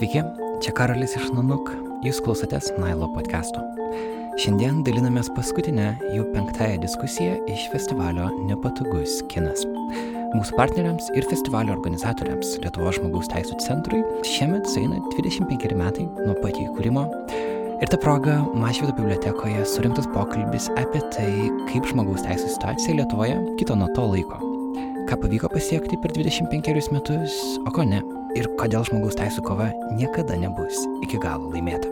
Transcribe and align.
Sveiki, 0.00 0.22
čia 0.64 0.72
Karolis 0.72 1.12
iš 1.12 1.26
Nanuk, 1.36 1.66
jūs 2.00 2.22
klausotės 2.24 2.70
Nailo 2.80 3.04
podcast'o. 3.12 3.60
Šiandien 4.40 4.78
dalinamės 4.86 5.28
paskutinę 5.36 5.90
jų 6.14 6.22
penktąją 6.32 6.78
diskusiją 6.80 7.34
iš 7.52 7.66
festivalio 7.68 8.30
Nepatogus 8.48 9.18
kinas. 9.28 9.66
Mūsų 10.32 10.56
partneriams 10.56 11.10
ir 11.12 11.28
festivalio 11.28 11.74
organizatoriams 11.76 12.54
Lietuvo 12.62 12.94
žmogaus 12.96 13.28
teisų 13.28 13.58
centrui 13.60 14.00
šiemet 14.24 14.70
sueina 14.72 15.02
25 15.18 15.76
metai 15.76 16.06
nuo 16.14 16.32
pat 16.38 16.56
įkūrimo. 16.56 17.02
Ir 17.84 17.92
ta 17.92 17.98
proga 18.00 18.38
Mašvido 18.56 18.94
bibliotekoje 18.96 19.66
surinktas 19.68 20.08
pokalbis 20.14 20.70
apie 20.80 21.02
tai, 21.12 21.28
kaip 21.68 21.90
žmogaus 21.92 22.24
teisų 22.24 22.48
situacija 22.54 22.96
Lietuvoje 23.02 23.36
kito 23.60 23.76
nuo 23.76 23.90
to 23.92 24.08
laiko. 24.14 24.40
Ką 25.12 25.20
pavyko 25.26 25.52
pasiekti 25.52 26.00
per 26.00 26.16
25 26.16 26.88
metus, 26.96 27.36
o 27.66 27.74
ko 27.76 27.84
ne 27.84 28.00
ir 28.38 28.48
kodėl 28.60 28.84
žmogaus 28.86 29.18
teisų 29.18 29.44
kova 29.46 29.70
niekada 29.96 30.36
nebus 30.38 30.84
iki 31.04 31.18
galo 31.22 31.50
laimėta. 31.52 31.88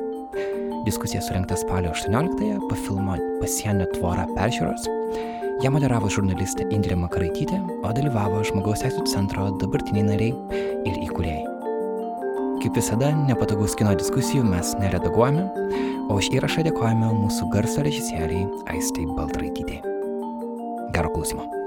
Diskusija 0.86 1.20
surinkta 1.24 1.56
spalio 1.58 1.90
18-ąją 1.90 2.68
po 2.68 2.78
filmo 2.86 3.16
Pasienio 3.40 3.88
tvora 3.96 4.24
peržiūros. 4.36 4.86
Ją 5.64 5.72
moderavo 5.74 6.08
žurnalistė 6.12 6.68
Indrė 6.70 6.94
Makaraitytė, 7.00 7.58
o 7.82 7.90
dalyvavo 7.92 8.44
žmogaus 8.46 8.84
teisų 8.84 9.04
centro 9.10 9.48
dabartiniai 9.58 10.06
nariai 10.06 10.62
ir 10.86 11.02
įkūrėjai. 11.08 11.44
Kaip 12.62 12.78
visada, 12.78 13.10
nepatogus 13.26 13.76
kino 13.78 13.92
diskusijų 13.98 14.46
mes 14.46 14.72
neredaguojame, 14.78 15.44
o 16.08 16.18
už 16.18 16.30
įrašą 16.38 16.66
dėkojame 16.70 17.12
mūsų 17.20 17.52
garso 17.52 17.84
režisieriai 17.86 18.48
Aistai 18.70 19.06
Baltraitytė. 19.18 19.82
Gero 20.94 21.14
klausimo. 21.14 21.57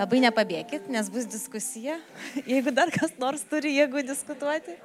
Labai 0.00 0.22
nepabėgit, 0.24 0.86
nes 0.88 1.10
bus 1.12 1.26
diskusija, 1.28 1.98
jeigu 2.48 2.72
dar 2.72 2.88
kas 2.94 3.12
nors 3.20 3.42
turi 3.50 3.74
jėgų 3.74 4.00
diskutuoti. 4.08 4.78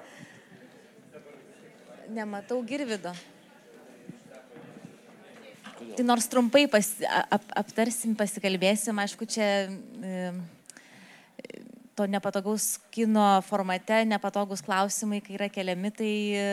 Nematau 2.12 2.58
girvido. 2.68 3.14
Tai 5.96 6.04
nors 6.04 6.28
trumpai 6.28 6.66
pas, 6.72 6.90
ap, 7.32 7.46
aptarsim, 7.62 8.12
pasikalbėsim, 8.20 9.00
aišku, 9.00 9.28
čia 9.32 9.48
e, 9.70 10.18
to 11.96 12.08
nepatogaus 12.12 12.74
kino 12.92 13.24
formate, 13.48 14.02
nepatogus 14.10 14.64
klausimai, 14.66 15.22
kai 15.24 15.38
yra 15.38 15.48
keliami, 15.52 15.94
tai 15.96 16.12
e, 16.36 16.50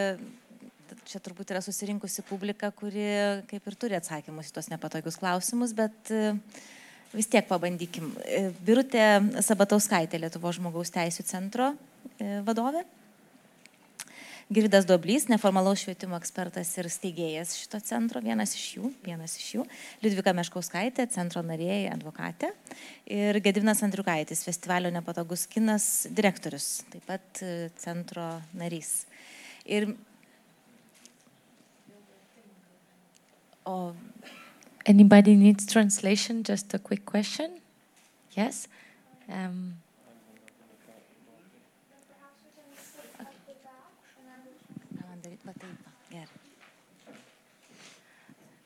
čia 1.10 1.18
turbūt 1.24 1.50
yra 1.50 1.64
susirinkusi 1.64 2.22
publika, 2.28 2.70
kuri 2.78 3.08
kaip 3.50 3.66
ir 3.66 3.78
turi 3.78 3.98
atsakymus 3.98 4.52
į 4.52 4.56
tos 4.60 4.70
nepatogius 4.70 5.18
klausimus, 5.18 5.74
bet 5.74 6.14
e, 6.14 6.30
vis 7.12 7.28
tiek 7.30 7.46
pabandykim. 7.48 8.10
Birutė 8.64 9.04
Sabatauskaitė, 9.44 10.20
Lietuvo 10.22 10.52
žmogaus 10.54 10.92
teisų 10.94 11.24
centro 11.28 11.72
vadovė. 12.46 12.84
Girdas 14.52 14.84
Doblys, 14.84 15.30
neformalaus 15.32 15.80
švietimo 15.80 16.18
ekspertas 16.18 16.68
ir 16.76 16.88
steigėjas 16.92 17.54
šito 17.56 17.78
centro, 17.80 18.20
vienas 18.20 18.52
iš 18.58 18.64
jų, 18.74 18.90
vienas 19.06 19.38
iš 19.40 19.46
jų. 19.54 19.64
Liudvika 20.04 20.34
Meškauskaitė, 20.36 21.06
centro 21.14 21.40
narėjai, 21.46 21.86
advokatė. 21.94 22.50
Ir 23.08 23.38
Gedivinas 23.40 23.80
Andriukaitis, 23.86 24.44
festivalio 24.44 24.92
nepatogus 24.92 25.46
kinas 25.48 25.86
direktorius, 26.12 26.82
taip 26.92 27.06
pat 27.08 27.44
centro 27.80 28.28
narys. 28.52 29.06
Ir 29.64 29.94
Oh, 33.62 33.94
anybody 34.86 35.36
needs 35.36 35.66
translation? 35.66 36.42
Just 36.42 36.74
a 36.74 36.78
quick 36.78 37.04
question. 37.04 37.60
Yes. 38.36 38.68
Um, 39.28 39.76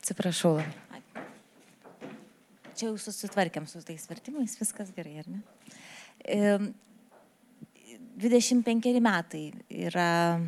Atsiprašau. 0.07 0.61
Čia 2.77 2.85
jau 2.85 2.97
susitvarkėm 3.01 3.65
su 3.67 3.81
tais 3.83 4.05
vertimais, 4.07 4.53
viskas 4.55 4.93
gerai, 4.95 5.17
ar 5.19 5.27
ne? 5.27 5.41
25 8.17 9.01
metai 9.03 9.49
yra 9.67 10.39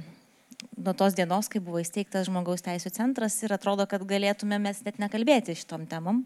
nuo 0.79 0.93
tos 0.95 1.15
dienos, 1.17 1.49
kai 1.51 1.59
buvo 1.63 1.81
įsteigtas 1.81 2.29
žmogaus 2.29 2.63
teisų 2.63 2.91
centras 2.95 3.35
ir 3.43 3.53
atrodo, 3.55 3.85
kad 3.89 4.03
galėtume 4.07 4.59
mes 4.61 4.79
net 4.85 4.99
nekalbėti 5.01 5.57
šitom 5.59 5.85
temom. 5.89 6.23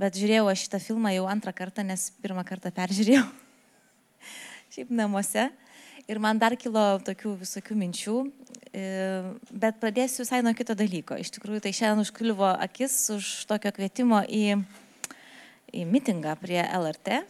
Bet 0.00 0.16
žiūrėjau 0.16 0.48
aš 0.52 0.66
šitą 0.66 0.80
filmą 0.82 1.12
jau 1.14 1.28
antrą 1.28 1.52
kartą, 1.56 1.84
nes 1.84 2.08
pirmą 2.24 2.44
kartą 2.48 2.72
peržiūrėjau 2.76 3.24
šiaip 4.74 4.92
namuose. 4.92 5.50
Ir 6.06 6.20
man 6.22 6.38
dar 6.38 6.54
kilo 6.54 6.82
tokių 7.02 7.32
visokių 7.40 7.76
minčių, 7.80 8.16
bet 9.50 9.80
pradėsiu 9.82 10.22
visai 10.22 10.38
nuo 10.46 10.52
kito 10.54 10.76
dalyko. 10.78 11.16
Iš 11.18 11.32
tikrųjų, 11.34 11.64
tai 11.64 11.72
šiandien 11.74 12.04
užkliuvo 12.04 12.52
akis 12.62 12.94
už 13.16 13.30
tokio 13.50 13.72
kvietimo 13.74 14.20
į, 14.22 14.60
į 15.74 15.82
mitingą 15.90 16.36
prie 16.38 16.60
LRT. 16.62 17.24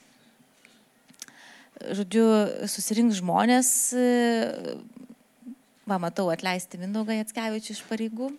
Žodžiu, 1.97 2.27
susirinks 2.69 3.23
žmonės, 3.23 3.71
va, 5.87 5.99
matau, 6.03 6.29
atleisti 6.33 6.81
Mindaugą 6.81 7.17
Jatskevičių 7.21 7.75
iš 7.77 7.83
pareigų. 7.89 8.31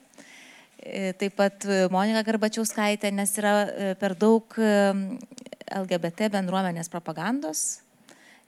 Taip 1.18 1.34
pat 1.40 1.66
Monika 1.92 2.22
Garbačiauskaitė, 2.28 3.10
nes 3.16 3.34
yra 3.40 3.54
per 4.00 4.14
daug 4.20 4.54
LGBT 5.68 6.30
bendruomenės 6.36 6.92
propagandos 6.94 7.82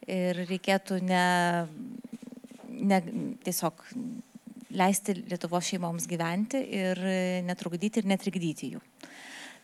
ir 0.07 0.43
reikėtų 0.45 0.99
ne, 1.03 1.23
ne 2.69 2.99
tiesiog 3.43 3.81
leisti 4.69 5.15
Lietuvos 5.23 5.65
šeimoms 5.71 6.05
gyventi 6.09 6.61
ir 6.77 7.01
netrukdyti 7.47 8.03
ir 8.03 8.09
netrikdyti 8.13 8.73
jų. 8.75 8.83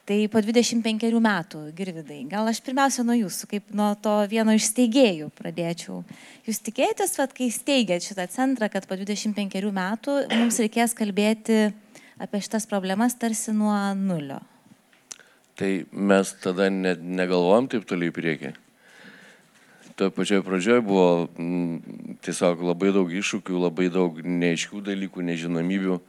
Tai 0.05 0.17
po 0.29 0.41
25 0.41 1.07
metų, 1.25 1.61
Girvidai, 1.73 2.19
gal 2.29 2.45
aš 2.51 2.59
pirmiausia 2.61 3.01
nuo 3.07 3.15
jūsų, 3.17 3.47
kaip 3.49 3.71
nuo 3.73 3.87
to 3.97 4.13
vieno 4.29 4.53
iš 4.53 4.67
steigėjų 4.69 5.31
pradėčiau. 5.33 6.03
Jūs 6.45 6.61
tikėjotės, 6.67 7.15
kad 7.17 7.33
kai 7.33 7.47
steigėt 7.49 8.05
šitą 8.05 8.27
centrą, 8.29 8.69
kad 8.69 8.85
po 8.85 8.97
25 8.99 9.71
metų 9.73 10.19
mums 10.35 10.59
reikės 10.61 10.93
kalbėti 10.97 11.71
apie 12.21 12.43
šitas 12.45 12.69
problemas 12.69 13.17
tarsi 13.17 13.55
nuo 13.55 13.73
nulio? 13.97 14.43
Tai 15.57 15.71
mes 15.89 16.35
tada 16.43 16.69
net 16.69 17.01
negalvojom 17.01 17.71
taip 17.73 17.89
toliai 17.89 18.13
į 18.13 18.15
priekį 18.19 18.53
toje 19.95 20.11
pačioje 20.11 20.43
pradžioje 20.43 20.81
buvo 20.83 21.27
m, 21.39 21.79
tiesiog 22.23 22.63
labai 22.67 22.91
daug 22.95 23.11
iššūkių, 23.11 23.59
labai 23.67 23.87
daug 23.91 24.19
neaiškių 24.19 24.81
dalykų, 24.89 25.23
nežinomybių. 25.29 25.99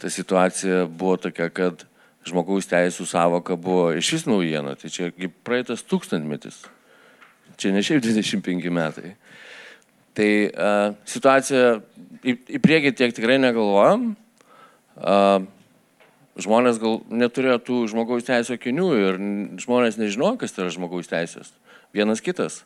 Ta 0.00 0.12
situacija 0.12 0.84
buvo 0.84 1.16
tokia, 1.20 1.48
kad 1.48 1.86
žmogaus 2.26 2.68
teisų 2.70 3.06
savoka 3.08 3.56
buvo 3.56 3.90
iš 3.96 4.12
vis 4.16 4.26
naujiena. 4.28 4.76
Tai 4.78 4.90
čia 4.92 5.10
praeitas 5.46 5.84
tūkstantmetis. 5.88 6.62
Čia 7.60 7.72
ne 7.74 7.84
šiaip 7.84 8.02
25 8.04 8.72
metai. 8.74 9.14
Tai 10.16 10.30
a, 10.50 10.74
situacija 11.08 11.78
į, 12.24 12.36
į 12.56 12.60
priekį 12.62 12.94
tiek 12.98 13.14
tikrai 13.16 13.38
negalvojam. 13.40 14.12
A, 14.96 15.40
žmonės 16.40 16.80
gal 16.80 17.00
neturėjo 17.12 17.60
tų 17.66 17.78
žmogaus 17.92 18.26
teisų 18.28 18.56
akinių 18.56 18.88
ir 18.96 19.20
žmonės 19.62 20.00
nežinojo, 20.00 20.38
kas 20.40 20.54
tai 20.54 20.64
yra 20.66 20.74
žmogaus 20.74 21.10
teisės. 21.10 21.52
Vienas 21.96 22.22
kitas. 22.24 22.62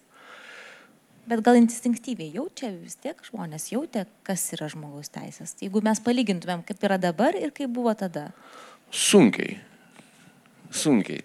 Bet 1.25 1.41
gal 1.41 1.57
instinktyviai 1.57 2.35
jaučia 2.37 2.69
vis 2.75 2.99
tiek 3.01 3.21
žmonės 3.25 3.71
jautė, 3.73 4.03
kas 4.29 4.43
yra 4.53 4.69
žmogaus 4.69 5.09
teisės. 5.13 5.55
Jeigu 5.63 5.81
mes 5.85 6.03
palygintumėm, 6.05 6.65
kaip 6.69 6.85
yra 6.85 6.99
dabar 7.01 7.37
ir 7.39 7.55
kaip 7.57 7.73
buvo 7.73 7.95
tada. 7.97 8.29
Sunkiai. 8.95 9.57
Sunkiai. 10.71 11.23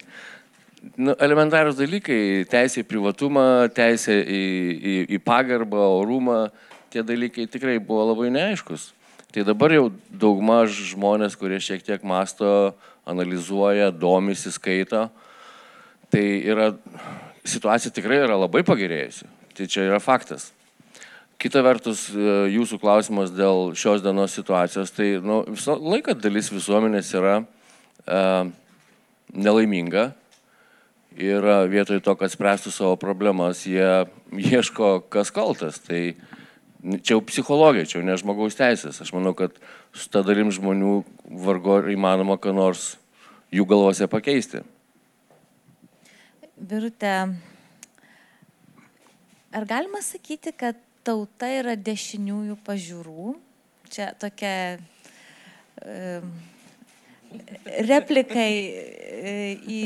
Nu, 0.98 1.12
elementarūs 1.22 1.76
dalykai- 1.78 2.42
teisė 2.50 2.82
į 2.82 2.88
privatumą, 2.88 3.68
teisė 3.70 4.16
į, 4.24 4.40
į, 4.80 4.94
į 5.14 5.18
pagarbą, 5.22 5.84
orumą, 6.00 6.50
tie 6.90 7.04
dalykai 7.06 7.46
tikrai 7.46 7.78
buvo 7.78 8.08
labai 8.10 8.30
neaiškus. 8.34 8.90
Tai 9.30 9.44
dabar 9.46 9.70
jau 9.70 9.92
daugmaž 10.10 10.74
žmonės, 10.90 11.36
kurie 11.38 11.60
šiek 11.62 11.84
tiek 11.86 12.02
masto, 12.02 12.74
analizuoja, 13.06 13.92
domisi, 13.94 14.50
skaito, 14.50 15.04
tai 16.10 16.24
yra, 16.42 16.72
situacija 17.44 17.94
tikrai 17.94 18.24
yra 18.24 18.34
labai 18.34 18.64
pagerėjusi. 18.66 19.28
Tai 19.54 19.68
čia 19.70 19.86
yra 19.86 20.00
faktas. 20.02 20.50
Kita 21.38 21.62
vertus, 21.62 22.08
jūsų 22.10 22.80
klausimas 22.80 23.30
dėl 23.30 23.70
šios 23.78 24.02
dienos 24.02 24.34
situacijos, 24.34 24.90
tai 24.90 25.20
nu, 25.22 25.44
visą 25.46 25.78
laiką 25.78 26.18
dalis 26.18 26.50
visuomenės 26.50 27.14
yra 27.14 27.38
e, 27.38 27.59
nelaiminga 29.30 30.10
ir 31.18 31.46
vietoj 31.70 32.00
to, 32.04 32.14
kad 32.18 32.32
spręstų 32.32 32.72
savo 32.74 32.96
problemas, 33.00 33.64
jie 33.66 34.06
ieško, 34.54 35.00
kas 35.12 35.32
kaltas. 35.34 35.80
Tai 35.84 36.00
čia 37.02 37.14
jau 37.14 37.20
psichologija, 37.26 37.88
čia 37.88 37.98
jau 37.98 38.06
ne 38.06 38.16
žmogaus 38.20 38.58
teisės. 38.58 39.00
Aš 39.02 39.12
manau, 39.16 39.34
kad 39.36 39.56
su 39.92 40.08
ta 40.12 40.24
dalim 40.26 40.52
žmonių 40.54 41.00
vargo 41.44 41.80
įmanoma 41.92 42.38
ką 42.40 42.54
nors 42.56 42.94
jų 43.54 43.66
galvose 43.68 44.08
pakeisti. 44.10 44.62
Birutė, 46.60 47.14
ar 49.56 49.66
galima 49.68 50.02
sakyti, 50.04 50.52
kad 50.52 50.76
tauta 51.06 51.48
yra 51.48 51.74
dešiniųjų 51.76 52.58
pažiūrų? 52.66 53.32
Čia 53.90 54.10
tokia 54.20 54.52
e, 54.76 56.20
replikai 57.86 58.52
e, 58.70 59.34
į 59.64 59.82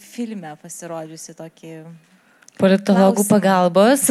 filmę 0.00 0.54
pasirodžiusi 0.62 1.36
tokį. 1.38 1.72
Politologų 2.58 3.22
klausimą. 3.22 3.30
pagalbos. 3.30 4.08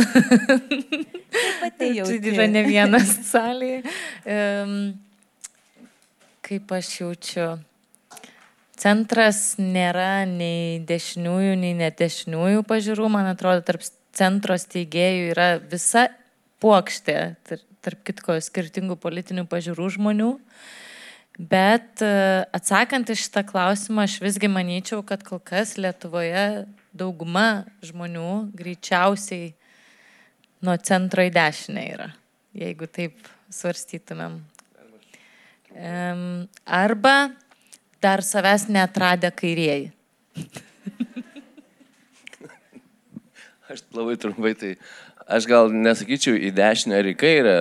Jau. 1.97 2.05
Tai 2.07 2.31
yra 2.31 2.45
ne 2.47 2.63
vienas 2.63 3.09
salėje. 3.27 3.81
Um, 4.23 4.77
kaip 6.47 6.71
aš 6.77 6.93
jaučiu. 7.01 7.47
Centras 8.77 9.57
nėra 9.59 10.23
nei 10.29 10.77
dešiniųjų, 10.87 11.57
nei 11.59 11.73
netešiniųjų 11.75 12.63
pažiūrų. 12.69 13.09
Man 13.11 13.27
atrodo, 13.33 13.65
tarp 13.65 13.83
centro 14.15 14.55
steigėjų 14.61 15.31
yra 15.33 15.47
visa 15.59 16.07
puokštė, 16.63 17.17
tarp 17.49 18.03
kitko, 18.07 18.37
skirtingų 18.43 18.99
politinių 19.01 19.47
pažiūrų 19.49 19.89
žmonių. 19.97 20.31
Bet 21.37 22.01
e, 22.01 22.09
atsakant 22.57 23.09
iš 23.13 23.27
šitą 23.27 23.43
klausimą, 23.45 24.07
aš 24.07 24.17
visgi 24.23 24.49
manyčiau, 24.49 25.03
kad 25.05 25.21
kol 25.25 25.37
kas 25.37 25.75
Lietuvoje 25.77 26.65
dauguma 26.97 27.67
žmonių 27.85 28.49
greičiausiai 28.57 29.51
nuo 30.65 30.73
centro 30.81 31.21
į 31.21 31.29
dešinę 31.35 31.83
yra, 31.93 32.07
jeigu 32.57 32.89
taip 32.89 33.29
svarstytumėm. 33.53 34.39
Arba 36.65 37.15
dar 38.01 38.23
savęs 38.25 38.65
netradę 38.73 39.29
kairieji. 39.29 39.91
Aš 43.67 43.83
labai 43.93 44.15
trumpai 44.17 44.55
tai, 44.57 44.73
aš 45.27 45.47
gal 45.49 45.71
nesakyčiau 45.73 46.37
į 46.39 46.51
dešinę 46.55 46.99
ar 47.01 47.09
į 47.11 47.15
kairę, 47.19 47.57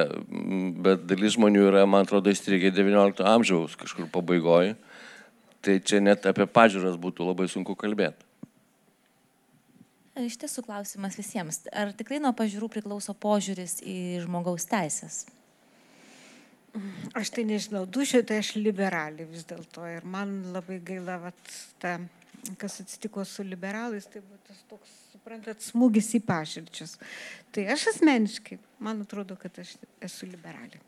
bet 0.87 1.07
dalis 1.11 1.37
žmonių 1.37 1.67
yra, 1.71 1.87
man 1.91 2.07
atrodo, 2.07 2.31
įstrigę 2.31 2.71
XIX 2.73 3.27
amžiaus 3.27 3.77
kažkur 3.79 4.09
pabaigoje. 4.13 4.77
Tai 5.67 5.81
čia 5.83 5.99
net 5.99 6.27
apie 6.31 6.47
pažiūras 6.47 6.99
būtų 7.03 7.27
labai 7.27 7.49
sunku 7.51 7.75
kalbėti. 7.79 8.23
Iš 10.17 10.39
tiesų 10.41 10.63
klausimas 10.65 11.19
visiems. 11.19 11.65
Ar 11.77 11.91
tikrai 11.93 12.23
nuo 12.23 12.31
pažiūrų 12.37 12.71
priklauso 12.73 13.13
požiūris 13.13 13.83
į 13.85 14.23
žmogaus 14.25 14.65
teisės? 14.71 15.27
Aš 17.17 17.33
tai 17.33 17.45
nežinau, 17.49 17.85
dušio 17.89 18.23
tai 18.29 18.39
aš 18.43 18.55
liberali 18.61 19.27
vis 19.29 19.45
dėlto 19.49 19.85
ir 19.89 20.07
man 20.09 20.39
labai 20.55 20.79
gaila, 20.85 21.19
vat, 21.27 21.53
ta, 21.81 21.97
kas 22.61 22.81
atsitiko 22.85 23.25
su 23.29 23.45
liberalais, 23.45 24.09
tai 24.13 24.23
buvo 24.25 24.41
tas 24.49 24.61
toks, 24.71 24.97
suprantat, 25.27 25.59
smūgis 25.59 26.13
į 26.15 26.21
paširdžius. 26.23 26.93
Tai 27.51 27.65
aš 27.75 27.89
asmeniškai, 27.91 28.61
man 28.79 29.03
atrodo, 29.03 29.35
kad 29.35 29.59
aš 29.59 29.75
esu 29.99 30.29
liberali. 30.31 30.79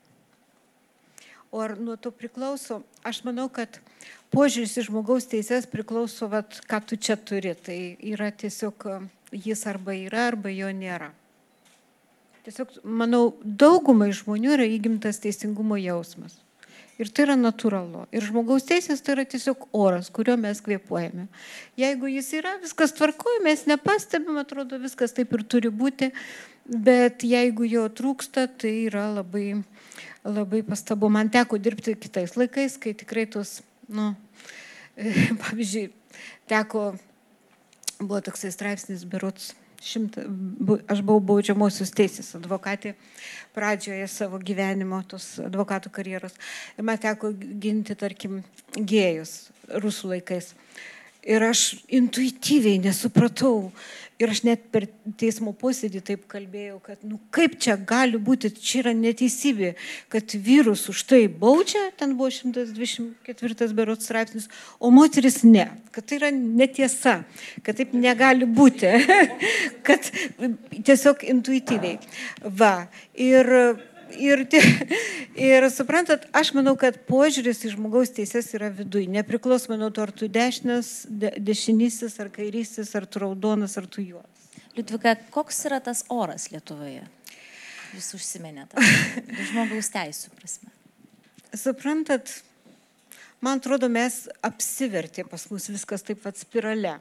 O 1.50 1.58
ar 1.64 1.74
nuo 1.80 1.96
to 1.96 2.12
priklauso, 2.14 2.84
aš 3.02 3.24
manau, 3.26 3.48
kad 3.50 3.80
požiūris 4.30 4.76
į 4.78 4.84
žmogaus 4.90 5.26
teises 5.26 5.66
priklauso, 5.66 6.28
vat, 6.30 6.60
ką 6.70 6.78
tu 6.86 6.96
čia 7.00 7.16
turi. 7.16 7.56
Tai 7.56 7.78
yra 7.98 8.30
tiesiog 8.30 8.86
jis 9.32 9.66
arba 9.66 9.96
yra, 9.96 10.28
arba 10.30 10.52
jo 10.54 10.70
nėra. 10.70 11.10
Tiesiog, 12.46 12.78
manau, 12.84 13.32
daugumai 13.42 14.12
žmonių 14.14 14.54
yra 14.54 14.68
įgimtas 14.70 15.18
teisingumo 15.24 15.80
jausmas. 15.82 16.38
Ir 16.98 17.10
tai 17.14 17.28
yra 17.28 17.36
natūralu. 17.38 18.08
Ir 18.10 18.24
žmogaus 18.26 18.64
teisės 18.66 19.02
tai 19.06 19.14
yra 19.14 19.24
tiesiog 19.30 19.68
oras, 19.76 20.08
kuriuo 20.10 20.34
mes 20.40 20.58
kvepuojame. 20.64 21.28
Jeigu 21.78 22.10
jis 22.10 22.32
yra, 22.40 22.56
viskas 22.62 22.94
tvarkoja, 22.96 23.42
mes 23.44 23.62
nepastebim, 23.70 24.40
atrodo, 24.40 24.80
viskas 24.82 25.14
taip 25.14 25.36
ir 25.36 25.44
turi 25.46 25.70
būti, 25.70 26.10
bet 26.66 27.22
jeigu 27.22 27.68
jo 27.70 27.84
trūksta, 28.00 28.48
tai 28.50 28.74
yra 28.88 29.06
labai, 29.20 29.60
labai 30.26 30.64
pastabu. 30.66 31.06
Man 31.12 31.30
teko 31.30 31.60
dirbti 31.62 31.94
kitais 32.02 32.34
laikais, 32.34 32.74
kai 32.82 32.96
tikrai 32.98 33.28
tos, 33.30 33.60
nu, 33.86 34.10
pavyzdžiui, 35.44 35.92
teko, 36.50 36.90
buvo 38.02 38.22
toksai 38.26 38.50
straipsnis 38.54 39.06
Berots 39.06 39.52
šimta, 39.84 40.24
aš 40.90 41.02
buvau 41.06 41.20
baudžiamosios 41.32 41.92
teisės 41.94 42.34
advokatė 42.38 42.94
pradžioje 43.56 44.06
savo 44.10 44.40
gyvenimo, 44.42 45.00
tos 45.08 45.36
advokatų 45.42 45.92
karjeros. 45.94 46.36
Ir 46.78 46.86
man 46.86 47.00
teko 47.02 47.32
ginti, 47.34 47.96
tarkim, 47.98 48.42
gėjus 48.76 49.50
rusų 49.82 50.14
laikais. 50.14 50.54
Ir 51.26 51.42
aš 51.42 51.72
intuityviai 51.90 52.78
nesupratau. 52.82 53.70
Ir 54.18 54.32
aš 54.32 54.40
net 54.42 54.64
per 54.74 54.88
teismo 55.14 55.52
posėdį 55.54 56.00
taip 56.02 56.24
kalbėjau, 56.30 56.80
kad, 56.82 56.98
nu 57.06 57.20
kaip 57.34 57.52
čia 57.62 57.76
gali 57.78 58.18
būti, 58.18 58.50
čia 58.50 58.80
yra 58.80 58.92
neteisybė, 58.98 59.68
kad 60.10 60.34
vyrus 60.42 60.88
už 60.90 61.04
tai 61.06 61.20
baudžia, 61.30 61.84
ten 61.94 62.16
buvo 62.18 62.26
124 62.34 63.68
berot 63.78 64.02
straipsnis, 64.02 64.48
o 64.82 64.90
moteris 64.90 65.44
ne, 65.46 65.68
kad 65.94 66.08
tai 66.10 66.18
yra 66.18 66.32
netiesa, 66.34 67.20
kad 67.62 67.78
taip 67.78 67.94
negali 67.94 68.48
būti, 68.58 68.90
kad 69.86 70.10
tiesiog 70.74 71.22
intuityviai. 71.36 72.00
Va. 72.58 72.88
Ir 73.14 73.54
ir, 74.16 74.44
ir 75.50 75.66
suprantat, 75.72 76.26
aš 76.36 76.52
manau, 76.56 76.74
kad 76.80 76.96
požiūris 77.08 77.64
į 77.68 77.74
žmogaus 77.74 78.12
teises 78.16 78.50
yra 78.56 78.70
viduje, 78.74 79.10
nepriklausomai 79.12 79.78
nuo 79.80 79.90
to, 79.94 80.04
ar 80.04 80.12
tu 80.14 80.30
dešinas, 80.32 81.06
de, 81.08 81.34
dešinysis, 81.50 82.18
ar 82.22 82.32
kairysis, 82.34 82.94
ar 82.98 83.06
tu 83.06 83.24
raudonas, 83.24 83.76
ar 83.80 83.88
tu 83.90 84.04
juodas. 84.04 84.50
Liutvika, 84.76 85.16
koks 85.34 85.64
yra 85.66 85.80
tas 85.82 86.04
oras 86.12 86.50
Lietuvoje? 86.52 87.02
Jūs 87.96 88.12
užsiminėte. 88.18 88.78
Žmogaus 89.50 89.88
teisų 89.94 90.34
prasme. 90.36 90.72
Suprantat, 91.56 92.30
man 93.44 93.60
atrodo, 93.60 93.88
mes 93.92 94.26
apsivertė 94.44 95.24
pas 95.28 95.46
mus 95.52 95.68
viskas 95.70 96.04
taip 96.06 96.22
pat 96.24 96.38
spirale. 96.40 96.98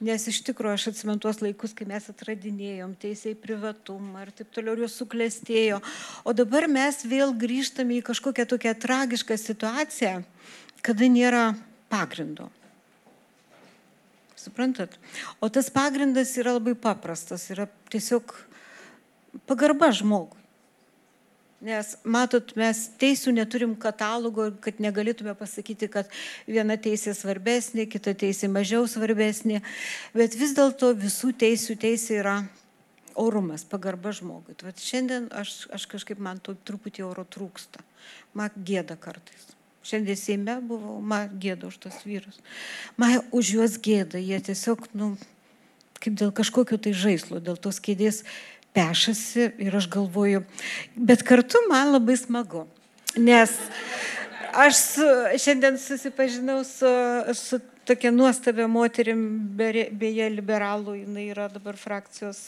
Nes 0.00 0.24
iš 0.30 0.38
tikrųjų 0.46 0.78
aš 0.78 0.86
atsimenu 0.94 1.20
tuos 1.20 1.42
laikus, 1.44 1.74
kai 1.76 1.84
mes 1.88 2.06
atradinėjom 2.08 2.94
teisėjai 3.02 3.36
privatumą 3.36 4.22
ir 4.24 4.30
taip 4.38 4.48
toliau 4.56 4.72
ir 4.78 4.86
jos 4.86 4.96
suklestėjo. 4.96 5.82
O 6.24 6.32
dabar 6.32 6.64
mes 6.72 7.02
vėl 7.04 7.34
grįžtame 7.36 7.98
į 7.98 8.06
kažkokią 8.06 8.46
tokią 8.48 8.72
tragišką 8.80 9.36
situaciją, 9.36 10.14
kada 10.80 11.10
nėra 11.12 11.44
pagrindo. 11.92 12.48
Suprantat? 14.40 14.96
O 15.44 15.52
tas 15.52 15.68
pagrindas 15.68 16.32
yra 16.40 16.56
labai 16.56 16.72
paprastas, 16.72 17.44
yra 17.52 17.68
tiesiog 17.92 18.32
pagarba 19.44 19.92
žmogui. 19.92 20.39
Nes, 21.60 21.90
matot, 22.08 22.54
mes 22.56 22.78
teisų 22.96 23.34
neturim 23.36 23.74
katalogo, 23.76 24.46
kad 24.64 24.78
negalėtume 24.80 25.34
pasakyti, 25.36 25.90
kad 25.92 26.08
viena 26.48 26.78
teisė 26.80 27.12
svarbesnė, 27.12 27.84
kita 27.84 28.14
teisė 28.16 28.48
mažiau 28.48 28.86
svarbesnė, 28.88 29.60
bet 30.16 30.38
vis 30.40 30.54
dėlto 30.56 30.94
visų 30.96 31.34
teisų 31.42 31.76
teisė 31.82 32.16
yra 32.22 32.36
orumas, 33.20 33.66
pagarba 33.68 34.14
žmogui. 34.16 34.56
Vat 34.64 34.80
šiandien 34.80 35.28
aš, 35.36 35.66
aš 35.76 35.84
kažkaip 35.90 36.22
man 36.22 36.40
to 36.40 36.54
truputį 36.56 37.04
oro 37.04 37.26
trūksta. 37.28 37.84
Man 38.32 38.54
gėda 38.56 38.96
kartais. 38.96 39.50
Šiandien 39.84 40.16
Seime 40.16 40.56
buvau, 40.64 40.96
man 41.04 41.28
gėda 41.40 41.68
už 41.68 41.76
tos 41.84 42.00
vyrus. 42.08 42.40
Man 43.00 43.20
už 43.36 43.52
juos 43.56 43.76
gėda, 43.80 44.20
jie 44.20 44.40
tiesiog, 44.48 44.88
nu, 44.96 45.12
kaip 46.00 46.16
dėl 46.20 46.32
kažkokio 46.36 46.80
tai 46.80 46.92
žaislo, 46.96 47.40
dėl 47.44 47.60
tos 47.60 47.80
kėdės 47.84 48.22
pešasi 48.76 49.50
ir 49.58 49.76
aš 49.76 49.88
galvoju, 49.90 50.44
bet 50.94 51.24
kartu 51.26 51.58
man 51.70 51.94
labai 51.94 52.16
smagu, 52.20 52.66
nes 53.16 53.52
aš 54.54 54.78
su, 54.78 55.08
šiandien 55.42 55.78
susipažinau 55.78 56.62
su, 56.64 56.90
su 57.34 57.60
tokia 57.90 58.10
nuostabia 58.14 58.68
moterim, 58.70 59.22
beje, 59.58 60.28
liberalų, 60.36 60.94
jinai 61.02 61.26
yra 61.32 61.48
dabar 61.50 61.78
frakcijos 61.78 62.42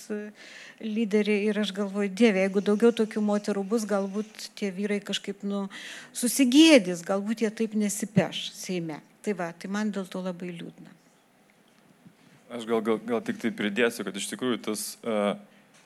lyderė 0.83 1.39
ir 1.49 1.59
aš 1.63 1.73
galvoju, 1.77 2.11
Dieve, 2.15 2.43
jeigu 2.45 2.63
daugiau 2.65 2.93
tokių 3.03 3.23
moterų 3.27 3.65
bus, 3.67 3.87
galbūt 3.89 4.49
tie 4.59 4.73
vyrai 4.75 5.01
kažkaip 5.03 5.45
nu, 5.47 5.65
susigėdys, 6.17 7.05
galbūt 7.07 7.45
jie 7.47 7.51
taip 7.63 7.77
nesipeš 7.79 8.49
Seime. 8.57 9.01
Tai 9.23 9.37
va, 9.39 9.53
tai 9.55 9.71
man 9.71 9.93
dėl 9.95 10.09
to 10.11 10.19
labai 10.23 10.51
liūdna. 10.51 10.91
Aš 12.53 12.67
gal, 12.69 12.83
gal, 12.85 12.99
gal 13.07 13.23
tik 13.25 13.39
tai 13.41 13.53
pridėsiu, 13.55 14.05
kad 14.05 14.17
iš 14.19 14.27
tikrųjų 14.33 14.59
tas 14.67 14.83
uh, 15.07 15.39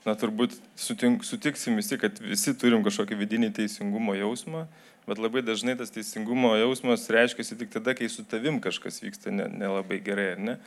na 0.07 0.15
turbūt 0.15 0.55
sutink, 0.79 1.25
sutiksim 1.27 1.77
visi, 1.81 1.99
kad 1.99 2.21
visi 2.23 2.55
turim 2.59 2.85
kažkokį 2.87 3.19
vidinį 3.19 3.51
teisingumo 3.57 4.15
jausmą, 4.15 4.65
bet 5.07 5.21
labai 5.23 5.43
dažnai 5.43 5.75
tas 5.79 5.91
teisingumo 5.95 6.55
jausmas 6.59 7.09
reiškia 7.11 7.59
tik 7.59 7.73
tada, 7.75 7.95
kai 7.99 8.09
su 8.11 8.25
tavim 8.27 8.61
kažkas 8.63 9.03
vyksta 9.03 9.35
nelabai 9.35 9.99
ne, 9.99 10.03
ne 10.03 10.05
gerai, 10.07 10.29
ar 10.37 10.43
ne? 10.51 10.59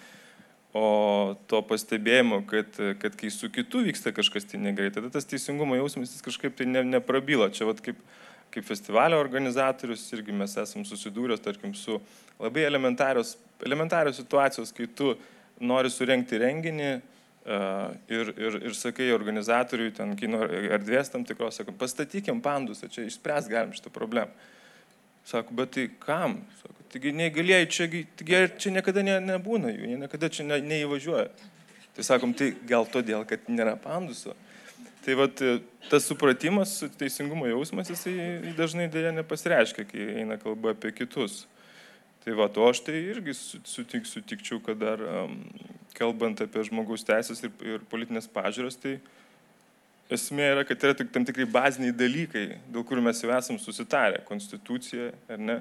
O 0.75 1.35
to 1.49 1.63
pastebėjimo, 1.65 2.43
kad, 2.49 2.75
kad 3.01 3.15
kai 3.17 3.31
su 3.33 3.47
kitu 3.49 3.81
vyksta 3.87 4.13
kažkas 4.13 4.45
tai 4.51 4.59
negerai, 4.61 4.91
tada 4.93 5.09
tas 5.09 5.25
teisingumo 5.25 5.79
jausmas 5.79 6.11
jis 6.13 6.25
kažkaip 6.25 6.59
tai 6.59 6.67
ne, 6.69 6.83
neprabyla. 6.85 7.49
Čia 7.55 7.71
vat 7.71 7.81
kaip, 7.81 7.97
kaip 8.53 8.67
festivalio 8.67 9.17
organizatorius 9.23 10.03
irgi 10.13 10.35
mes 10.35 10.53
esam 10.61 10.85
susidūręs, 10.85 11.41
tarkim, 11.41 11.73
su 11.73 11.97
labai 12.37 12.67
elementarios, 12.67 13.33
elementarios 13.65 14.19
situacijos, 14.21 14.75
kai 14.75 14.85
tu 14.93 15.15
nori 15.59 15.89
surenkti 15.89 16.37
renginį, 16.43 16.91
ir, 17.49 18.33
ir, 18.37 18.57
ir 18.69 18.75
sakai 18.77 19.09
organizatoriui, 19.15 19.91
ten 19.97 20.15
kino 20.19 20.43
erdvės 20.45 21.09
tam 21.09 21.25
tikros, 21.25 21.57
sakom, 21.57 21.77
pastatykim 21.79 22.41
pandusą, 22.45 22.89
čia 22.91 23.07
išspręs 23.07 23.49
galim 23.49 23.73
šitą 23.73 23.91
problemą. 23.93 24.29
Sako, 25.25 25.53
bet 25.57 25.73
tai 25.75 25.87
kam? 26.01 26.39
Sako, 26.61 26.85
taigi 26.93 27.13
neįgalėjai, 27.17 27.69
čia, 27.69 27.87
taigi 28.19 28.43
čia 28.61 28.73
niekada 28.73 29.03
ne, 29.05 29.17
nebūna 29.31 29.73
jų, 29.73 29.89
jie 29.91 29.97
niekada 30.01 30.29
čia 30.33 30.45
ne, 30.47 30.59
neįvažiuoja. 30.65 31.27
Tai 31.97 32.05
sakom, 32.05 32.33
tai 32.37 32.53
gal 32.69 32.87
todėl, 32.89 33.25
kad 33.29 33.49
nėra 33.51 33.75
panduso. 33.81 34.35
Tai 35.05 35.15
vat, 35.19 35.41
tas 35.89 36.05
supratimas, 36.05 36.79
teisingumo 36.99 37.47
jausmas, 37.49 37.89
jisai 37.89 38.53
dažnai 38.57 38.89
dėja 38.91 39.13
nepasireiškia, 39.15 39.85
kai 39.89 40.07
eina 40.21 40.37
kalba 40.41 40.75
apie 40.75 40.91
kitus. 40.93 41.47
Tai 42.23 42.35
va, 42.35 42.49
o 42.51 42.67
aš 42.67 42.81
tai 42.83 42.97
irgi 42.99 43.33
sutik, 43.37 44.03
sutikčiau, 44.05 44.59
kad 44.63 44.79
dar 44.81 44.99
um, 44.99 45.37
kalbant 45.95 46.41
apie 46.43 46.65
žmogaus 46.67 47.05
teisės 47.07 47.39
ir, 47.45 47.53
ir 47.63 47.85
politinės 47.91 48.27
pažiūros, 48.33 48.75
tai 48.79 48.97
esmė 50.11 50.49
yra, 50.55 50.65
kad 50.67 50.83
yra 50.83 50.97
tik 50.99 51.11
tam 51.15 51.25
tikrai 51.27 51.47
baziniai 51.49 51.95
dalykai, 51.95 52.45
dėl 52.73 52.85
kurių 52.87 53.05
mes 53.07 53.23
jau 53.23 53.31
esam 53.35 53.59
susitarę, 53.61 54.23
konstitucija 54.27 55.13
ar 55.31 55.41
ne. 55.41 55.59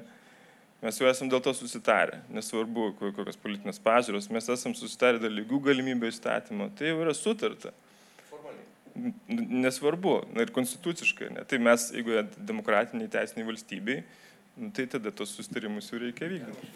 Mes 0.79 0.95
jau 1.01 1.09
esam 1.11 1.27
dėl 1.31 1.41
to 1.43 1.51
susitarę, 1.59 2.21
nesvarbu, 2.31 2.93
kokios 3.01 3.39
politinės 3.43 3.81
pažiūros, 3.83 4.29
mes 4.31 4.47
esam 4.55 4.77
susitarę 4.79 5.19
dėl 5.19 5.35
lygių 5.41 5.59
galimybių 5.71 6.11
įstatymo, 6.13 6.69
tai 6.79 6.93
jau 6.93 7.01
yra 7.03 7.15
sutarta. 7.19 7.73
Nesvarbu, 9.27 10.15
na 10.35 10.47
ir 10.47 10.53
konstituciškai, 10.55 11.33
ne. 11.35 11.43
tai 11.51 11.59
mes, 11.63 11.91
jeigu 11.95 12.23
demokratiniai 12.47 13.11
teisiniai 13.11 13.47
valstybei, 13.51 14.01
tai 14.75 14.89
tada 14.91 15.13
tos 15.15 15.33
sustarimus 15.37 15.91
jau 15.91 16.01
reikia 16.03 16.29
vykdyti. 16.31 16.73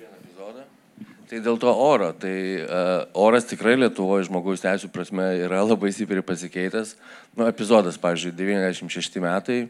Tai 1.33 1.39
dėl 1.41 1.59
to 1.59 1.71
oro. 1.73 2.11
Tai 2.13 2.35
uh, 2.61 2.91
oras 3.19 3.47
tikrai 3.49 3.75
Lietuvoje 3.79 4.27
žmogaus 4.29 4.63
teisų 4.63 4.91
prasme 4.93 5.25
yra 5.41 5.63
labai 5.65 5.93
stipriai 5.95 6.25
pasikeitęs. 6.27 6.97
Nu, 7.39 7.47
epizodas, 7.49 7.99
pavyzdžiui, 8.03 8.35
96 8.37 9.23
metai. 9.25 9.61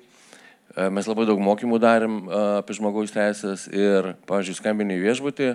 Uh, 0.72 0.88
mes 0.92 1.06
labai 1.08 1.28
daug 1.28 1.40
mokymų 1.44 1.78
darėm 1.82 2.16
uh, 2.24 2.40
apie 2.62 2.76
žmogaus 2.78 3.14
teisės 3.14 3.68
ir, 3.70 4.14
pavyzdžiui, 4.28 4.58
skambiniai 4.58 5.04
viešbutį 5.04 5.52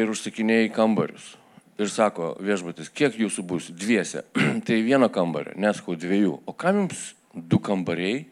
ir 0.00 0.10
užsikinėjai 0.10 0.72
kambarius. 0.74 1.36
Ir 1.80 1.88
sako 1.88 2.34
viešbutis, 2.44 2.90
kiek 2.92 3.14
jūsų 3.16 3.44
bus? 3.48 3.70
Dviese. 3.72 4.26
tai 4.66 4.82
vieno 4.84 5.08
kambario, 5.12 5.54
neskau 5.60 5.96
dviejų. 5.96 6.34
O 6.44 6.52
kam 6.52 6.82
jums 6.82 7.12
du 7.32 7.60
kambariai, 7.62 8.26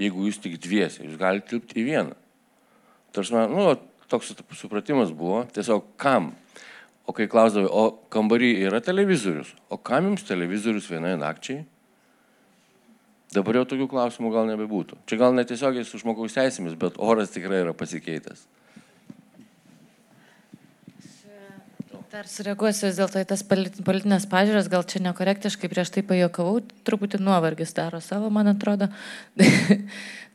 jeigu 0.00 0.26
jūs 0.26 0.42
tik 0.42 0.58
dviese? 0.60 1.06
Jūs 1.06 1.20
galite 1.20 1.54
tilpti 1.54 1.80
į 1.80 1.86
vieną. 1.88 2.21
Tarsi, 3.12 3.34
nu, 3.52 3.66
toks 4.08 4.32
supratimas 4.56 5.12
buvo, 5.16 5.42
tiesiog 5.52 5.84
kam. 6.00 6.32
O 7.08 7.14
kai 7.16 7.26
klausdavai, 7.28 7.66
o 7.66 7.98
kambarį 8.14 8.52
yra 8.68 8.78
televizorius, 8.84 9.50
o 9.72 9.76
kam 9.76 10.06
jums 10.10 10.24
televizorius 10.28 10.86
vienai 10.90 11.16
nakčiai? 11.18 11.64
Dabar 13.32 13.58
jau 13.58 13.66
tokių 13.72 13.88
klausimų 13.88 14.30
gal 14.32 14.48
nebebūtų. 14.52 14.98
Čia 15.08 15.18
gal 15.24 15.34
netiesiogiai 15.34 15.86
su 15.88 15.98
žmogaus 16.00 16.36
teisėmis, 16.36 16.76
bet 16.78 17.00
oras 17.00 17.32
tikrai 17.32 17.62
yra 17.64 17.72
pasikeitęs. 17.76 18.44
Dar 22.12 22.26
sureaguosiu 22.28 22.90
vis 22.90 22.98
dėlto 22.98 23.22
į 23.22 23.26
tas 23.30 23.40
politinės 23.40 24.26
pažiūras, 24.28 24.66
gal 24.68 24.82
čia 24.84 25.00
nekorektiškai 25.00 25.70
prieš 25.72 25.94
tai 25.94 26.02
pajokavau, 26.04 26.58
truputį 26.84 27.22
nuovargis 27.24 27.72
daro 27.72 28.02
savo, 28.04 28.28
man 28.28 28.52
atrodo. 28.52 28.90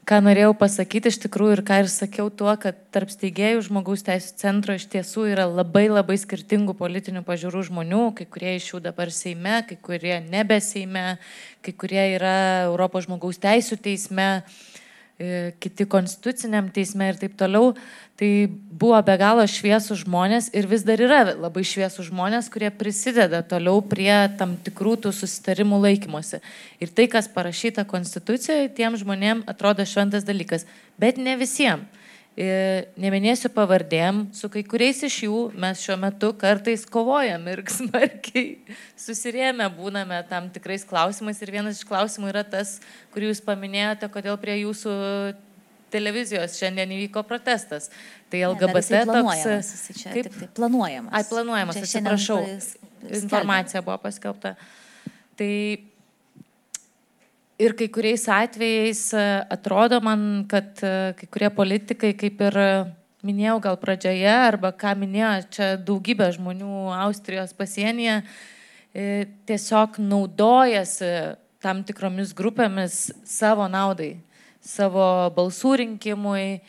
ką 0.07 0.21
norėjau 0.23 0.53
pasakyti 0.55 1.11
iš 1.11 1.17
tikrųjų 1.25 1.57
ir 1.57 1.61
ką 1.67 1.81
ir 1.83 1.89
sakiau 1.91 2.29
tuo, 2.31 2.53
kad 2.61 2.77
tarp 2.95 3.11
steigėjų 3.11 3.65
žmogaus 3.65 4.05
teisų 4.07 4.37
centro 4.39 4.77
iš 4.77 4.85
tiesų 4.93 5.25
yra 5.33 5.47
labai 5.49 5.89
labai 5.91 6.15
skirtingų 6.21 6.77
politinių 6.79 7.25
pažiūrų 7.27 7.65
žmonių, 7.67 8.03
kai 8.15 8.27
kurie 8.31 8.53
iš 8.55 8.69
jų 8.71 8.81
dabar 8.85 9.11
Seime, 9.11 9.59
kai 9.67 9.75
kurie 9.83 10.21
nebe 10.23 10.61
Seime, 10.63 11.17
kai 11.59 11.75
kurie 11.75 12.05
yra 12.13 12.37
Europos 12.69 13.09
žmogaus 13.09 13.41
teisų 13.43 13.81
teisme. 13.83 14.29
E, 15.17 15.53
kiti 15.57 15.87
konstituciniam 15.89 16.67
teisme 16.69 17.07
ir 17.09 17.15
taip 17.17 17.33
toliau. 17.39 17.71
Tai 18.17 18.29
buvo 18.49 18.97
be 19.05 19.15
galo 19.17 19.41
šviesų 19.49 19.95
žmonės 20.03 20.51
ir 20.53 20.67
vis 20.69 20.83
dar 20.85 21.01
yra 21.01 21.19
labai 21.33 21.63
šviesų 21.65 22.05
žmonės, 22.11 22.49
kurie 22.53 22.69
prisideda 22.73 23.41
toliau 23.45 23.81
prie 23.81 24.13
tam 24.37 24.53
tikrų 24.61 24.93
tų 25.05 25.13
susitarimų 25.17 25.81
laikymosi. 25.87 26.41
Ir 26.81 26.93
tai, 26.93 27.07
kas 27.09 27.29
parašyta 27.33 27.85
konstitucijoje, 27.89 28.69
tiem 28.77 28.97
žmonėm 28.97 29.41
atrodo 29.49 29.85
šventas 29.89 30.25
dalykas, 30.25 30.69
bet 31.01 31.17
ne 31.17 31.33
visiems. 31.37 31.96
Neminėsiu 32.37 33.49
pavardėm, 33.49 34.27
su 34.37 34.45
kai 34.53 34.61
kuriais 34.61 34.99
iš 35.07 35.15
jų 35.23 35.37
mes 35.57 35.79
šiuo 35.81 35.95
metu 35.97 36.27
kartais 36.37 36.83
kovojam 36.85 37.47
ir 37.49 37.63
smarkiai 37.79 38.59
susirėmę 38.93 39.65
būname 39.73 40.19
tam 40.29 40.51
tikrais 40.53 40.85
klausimais. 40.85 41.41
Ir 41.41 41.51
vienas 41.55 41.81
iš 41.81 41.87
klausimų 41.89 42.29
yra 42.29 42.43
tas, 42.45 42.75
kurį 43.15 43.31
jūs 43.31 43.41
paminėjote, 43.41 44.11
kodėl 44.13 44.37
prie 44.37 44.59
jūsų 44.59 44.93
televizijos 45.89 46.59
šiandien 46.59 46.93
įvyko 46.99 47.25
protestas. 47.25 47.89
Tai 48.29 48.43
LGBT 48.51 49.01
ne, 49.01 49.17
toks. 49.17 49.73
Čia, 49.97 50.13
kaip 50.13 50.29
tai 50.37 50.53
planuojamas. 50.61 51.17
Ai, 51.17 51.25
planuojamas, 51.31 51.81
atsiprašau. 51.81 52.41
Informacija 53.17 53.81
buvo 53.81 53.97
paskelbta. 54.05 54.53
Tai 55.41 55.53
Ir 57.57 57.73
kai 57.73 57.87
kuriais 57.89 58.27
atvejais 58.29 58.99
e, 59.17 59.21
atrodo 59.49 59.97
man, 60.05 60.43
kad 60.45 60.77
e, 60.85 61.13
kai 61.17 61.27
kurie 61.33 61.47
politikai, 61.49 62.11
kaip 62.13 62.43
ir 62.45 62.57
minėjau 63.25 63.55
gal 63.63 63.79
pradžioje, 63.81 64.29
arba 64.29 64.69
ką 64.77 64.91
minėjo 65.01 65.31
čia 65.55 65.69
daugybė 65.81 66.27
žmonių 66.35 66.83
Austrijos 66.99 67.55
pasienyje, 67.57 68.19
e, 68.93 69.25
tiesiog 69.49 69.97
naudojasi 69.97 71.09
tam 71.65 71.81
tikromis 71.81 72.35
grupėmis 72.37 72.99
savo 73.25 73.65
naudai, 73.65 74.19
savo 74.61 75.09
balsų 75.33 75.79
rinkimui. 75.81 76.61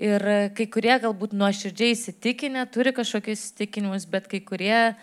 Ir 0.00 0.24
kai 0.56 0.70
kurie 0.72 0.94
galbūt 1.02 1.36
nuoširdžiai 1.36 1.92
įsitikinę, 1.92 2.64
turi 2.72 2.96
kažkokius 2.96 3.42
įsitikinimus, 3.44 4.08
bet 4.08 4.32
kai 4.32 4.40
kurie 4.40 4.94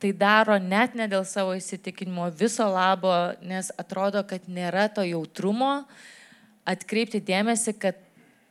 tai 0.00 0.12
daro 0.16 0.56
net 0.58 0.94
ne 0.96 1.06
dėl 1.10 1.26
savo 1.28 1.52
įsitikinimo 1.58 2.30
viso 2.32 2.64
labo, 2.72 3.12
nes 3.44 3.68
atrodo, 3.80 4.22
kad 4.24 4.46
nėra 4.48 4.88
to 4.88 5.04
jautrumo 5.04 5.84
atkreipti 6.68 7.20
dėmesį, 7.20 7.74
kad 7.80 7.98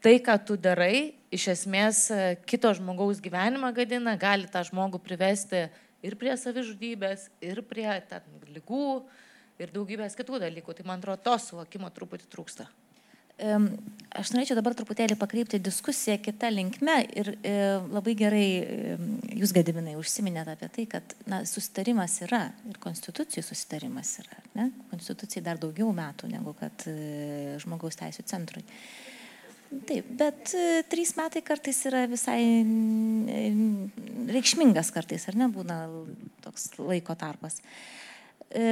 tai, 0.03 0.20
ką 0.24 0.38
tu 0.46 0.58
darai, 0.60 1.15
iš 1.34 1.48
esmės 1.56 2.03
e, 2.13 2.20
kito 2.50 2.72
žmogaus 2.77 3.22
gyvenimą 3.24 3.72
gadina, 3.75 4.15
gali 4.20 4.50
tą 4.51 4.62
žmogų 4.68 5.01
privesti 5.03 5.68
ir 6.06 6.15
prie 6.20 6.36
savižudybės, 6.39 7.27
ir 7.44 7.63
prie 7.68 7.88
lygų, 8.53 8.86
ir 9.60 9.74
daugybės 9.74 10.18
kitų 10.18 10.41
dalykų. 10.46 10.77
Tai 10.77 10.88
man 10.88 11.01
atrodo, 11.01 11.24
to 11.25 11.36
suvokimo 11.50 11.89
truputį 11.94 12.29
trūksta. 12.32 12.70
Aš 14.10 14.31
norėčiau 14.34 14.55
dabar 14.58 14.74
truputėlį 14.74 15.13
pakreipti 15.22 15.60
diskusiją 15.62 16.15
kitą 16.25 16.50
linkmę 16.50 16.96
ir 17.22 17.27
e, 17.46 17.51
labai 17.93 18.15
gerai 18.17 18.46
jūs, 19.38 19.53
Gadiminai, 19.53 19.93
užsiminėte 20.00 20.55
apie 20.55 20.69
tai, 20.74 20.86
kad 20.89 21.13
na, 21.29 21.43
susitarimas 21.46 22.17
yra 22.25 22.48
ir 22.72 22.79
konstitucijų 22.81 23.43
susitarimas 23.46 24.15
yra. 24.24 24.39
Ne? 24.58 24.72
Konstitucijai 24.89 25.43
dar 25.46 25.62
daugiau 25.62 25.93
metų 25.93 26.31
negu 26.34 26.55
kad 26.58 26.88
e, 26.89 26.96
žmogaus 27.62 28.01
teisų 28.01 28.25
centrui. 28.31 28.65
Taip, 29.86 30.10
bet 30.17 30.55
e, 30.58 30.81
trys 30.89 31.13
metai 31.19 31.46
kartais 31.46 31.84
yra 31.86 32.08
visai 32.10 32.41
reikšmingas 34.34 34.89
kartais, 34.96 35.29
ar 35.29 35.38
ne, 35.38 35.51
būna 35.53 35.84
toks 36.41 36.72
laiko 36.81 37.13
tarpas. 37.19 37.62
E, 37.62 37.99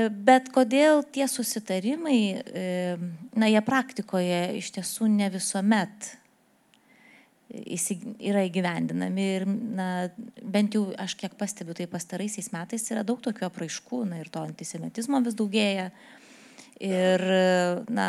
bet 0.10 0.50
kodėl 0.54 1.04
tie 1.14 1.28
susitarimai, 1.30 2.22
e, 2.42 2.70
na, 3.38 3.50
jie 3.50 3.62
praktikoje 3.62 4.40
iš 4.58 4.72
tiesų 4.74 5.10
ne 5.14 5.30
visuomet 5.34 6.16
yra 7.48 8.42
įgyvendinami 8.44 9.26
ir, 9.38 9.46
na, 9.48 9.90
bent 10.42 10.74
jau 10.76 10.90
aš 11.00 11.14
kiek 11.20 11.38
pastebiu, 11.40 11.76
tai 11.78 11.86
pastaraisiais 11.88 12.50
metais 12.52 12.90
yra 12.92 13.06
daug 13.08 13.22
tokių 13.24 13.46
apraiškų, 13.48 14.02
na, 14.10 14.22
ir 14.24 14.32
to 14.34 14.42
antisemitizmo 14.44 15.22
vis 15.24 15.38
daugėja. 15.38 15.92
Ir, 16.84 17.24
na, 17.90 18.08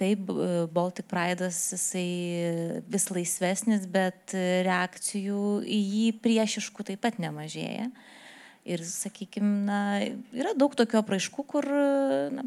taip, 0.00 0.32
Baltic 0.74 1.06
Pride'as 1.08 1.60
jisai 1.76 2.82
vis 2.90 3.06
laisvesnis, 3.12 3.86
bet 3.88 4.34
reakcijų 4.66 5.44
į 5.64 5.78
jį 5.94 6.08
priešiškų 6.24 6.90
taip 6.90 7.04
pat 7.06 7.20
nemažėja. 7.22 7.86
Uh, 7.88 8.19
Ir, 8.68 8.82
sakykime, 8.84 9.52
na, 9.64 9.78
yra 10.36 10.52
daug 10.58 10.74
tokių 10.76 11.00
apraiškų, 11.00 11.44
kur 11.48 11.66
na, 12.34 12.44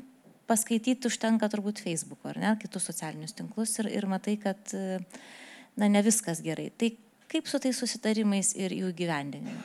paskaityti 0.50 1.10
užtenka 1.10 1.50
turbūt 1.50 1.82
Facebook'o 1.82 2.30
ar 2.30 2.40
ne, 2.42 2.52
kitus 2.62 2.86
socialinius 2.90 3.34
tinklus 3.34 3.74
ir, 3.82 3.90
ir 3.90 4.06
matai, 4.10 4.36
kad 4.42 4.74
na, 4.74 5.88
ne 5.88 6.04
viskas 6.06 6.44
gerai. 6.46 6.70
Tai 6.78 6.92
kaip 7.34 7.50
su 7.50 7.60
tais 7.62 7.78
susitarimais 7.80 8.54
ir 8.60 8.76
jų 8.78 8.92
gyvendinimu? 8.98 9.64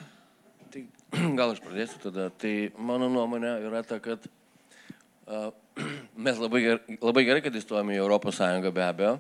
Tai 0.73 0.85
gal 1.39 1.53
aš 1.53 1.63
pradėsiu 1.65 2.01
tada. 2.09 2.29
Tai 2.33 2.55
mano 2.81 3.11
nuomonė 3.13 3.55
yra 3.69 3.83
ta, 3.87 4.01
kad 4.03 4.25
uh, 5.29 5.51
mes 6.29 6.41
labai, 6.41 6.63
ger, 6.65 6.81
labai 7.03 7.27
gerai, 7.29 7.45
kad 7.45 7.57
įstojame 7.61 7.97
į 7.97 8.03
Europos 8.03 8.41
Sąjungą 8.41 8.73
be 8.75 8.85
abejo, 8.87 9.19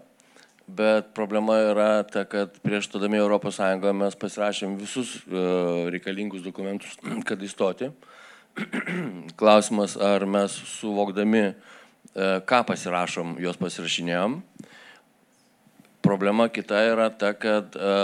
bet 0.68 1.14
problema 1.16 1.56
yra 1.70 1.90
ta, 2.04 2.26
kad 2.28 2.60
prieš 2.64 2.90
stodami 2.90 3.18
Europos 3.18 3.56
Sąjungą 3.58 3.94
mes 3.96 4.16
pasirašėm 4.20 4.76
visus 4.80 5.16
uh, 5.24 5.88
reikalingus 5.92 6.44
dokumentus, 6.44 6.98
kad 7.28 7.42
įstoti. 7.42 7.92
klausimas, 9.38 9.96
ar 9.96 10.26
mes 10.26 10.52
suvokdami, 10.78 11.44
e, 11.48 12.28
ką 12.48 12.62
pasirašom, 12.68 13.36
juos 13.42 13.58
pasirašinėjom. 13.60 14.38
Problema 16.04 16.48
kita 16.52 16.80
yra 16.92 17.08
ta, 17.10 17.34
kad 17.36 17.76
e, 17.76 17.96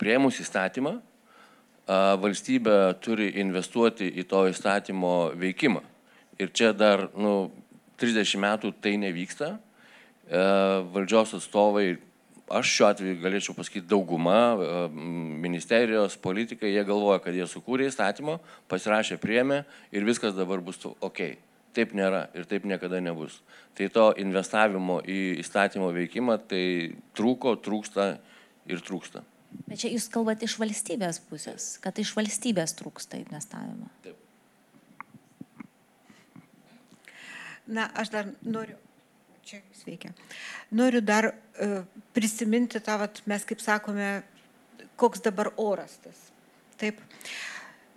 prieimus 0.00 0.40
įstatymą, 0.42 0.98
valstybė 1.90 2.74
turi 3.02 3.32
investuoti 3.42 4.06
į 4.20 4.22
to 4.30 4.44
įstatymo 4.46 5.32
veikimą. 5.34 5.80
Ir 6.38 6.52
čia 6.54 6.68
dar 6.70 7.08
nu, 7.18 7.50
30 7.98 8.38
metų 8.38 8.70
tai 8.78 8.92
nevyksta. 9.00 9.56
Valdžios 10.30 11.34
atstovai 11.40 11.98
aš 12.50 12.70
šiuo 12.74 12.88
atveju 12.90 13.18
galėčiau 13.22 13.54
pasakyti 13.54 13.88
dauguma 13.90 14.38
e, 14.54 14.70
ministerijos, 15.42 16.16
politikai, 16.22 16.72
jie 16.74 16.82
galvoja, 16.86 17.20
kad 17.22 17.36
jie 17.36 17.46
sukūrė 17.48 17.86
įstatymą, 17.90 18.38
pasirašė 18.70 19.20
priemę 19.22 19.62
ir 19.94 20.06
viskas 20.06 20.34
dabar 20.38 20.62
bus 20.64 20.80
ok. 20.86 21.22
Taip 21.76 21.92
nėra 21.94 22.24
ir 22.34 22.48
taip 22.50 22.66
niekada 22.66 22.98
nebus. 23.02 23.38
Tai 23.78 23.86
to 23.94 24.08
investavimo 24.18 24.98
į 25.06 25.20
įstatymo 25.44 25.92
veikimą 25.94 26.40
tai 26.50 26.64
trūko, 27.14 27.54
trūksta 27.62 28.08
ir 28.70 28.82
trūksta. 28.82 29.22
Bet 29.70 29.82
čia 29.82 29.92
jūs 29.94 30.08
kalbate 30.10 30.46
iš 30.46 30.58
valstybės 30.58 31.22
pusės, 31.30 31.76
kad 31.82 31.98
iš 32.02 32.10
valstybės 32.18 32.74
trūksta 32.78 33.22
investavimo. 33.22 33.86
Taip. 34.02 34.18
Na, 37.70 37.86
aš 37.94 38.10
dar 38.10 38.30
noriu 38.42 38.74
čia 39.50 39.58
jis 39.72 39.82
veikia. 39.86 40.12
Noriu 40.78 41.00
dar 41.02 41.32
uh, 41.32 41.80
prisiminti 42.14 42.78
tą, 42.82 43.00
vat, 43.02 43.22
mes 43.30 43.46
kaip 43.48 43.62
sakome, 43.62 44.20
koks 45.00 45.24
dabar 45.24 45.50
oras 45.58 45.96
tas. 46.04 46.28
Taip. 46.80 47.00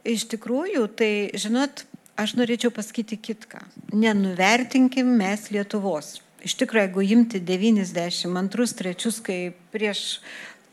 Iš 0.04 0.26
tikrųjų, 0.34 0.88
tai, 0.98 1.12
žinot, 1.40 1.86
aš 2.20 2.34
norėčiau 2.40 2.74
pasakyti 2.74 3.20
kitką. 3.22 3.62
Nenuvertinkim 3.94 5.14
mes 5.20 5.52
Lietuvos. 5.54 6.18
Iš 6.44 6.58
tikrųjų, 6.60 6.88
jeigu 6.88 7.06
imti 7.16 7.40
92-3, 7.40 9.22
kai 9.24 9.38
prieš 9.72 10.02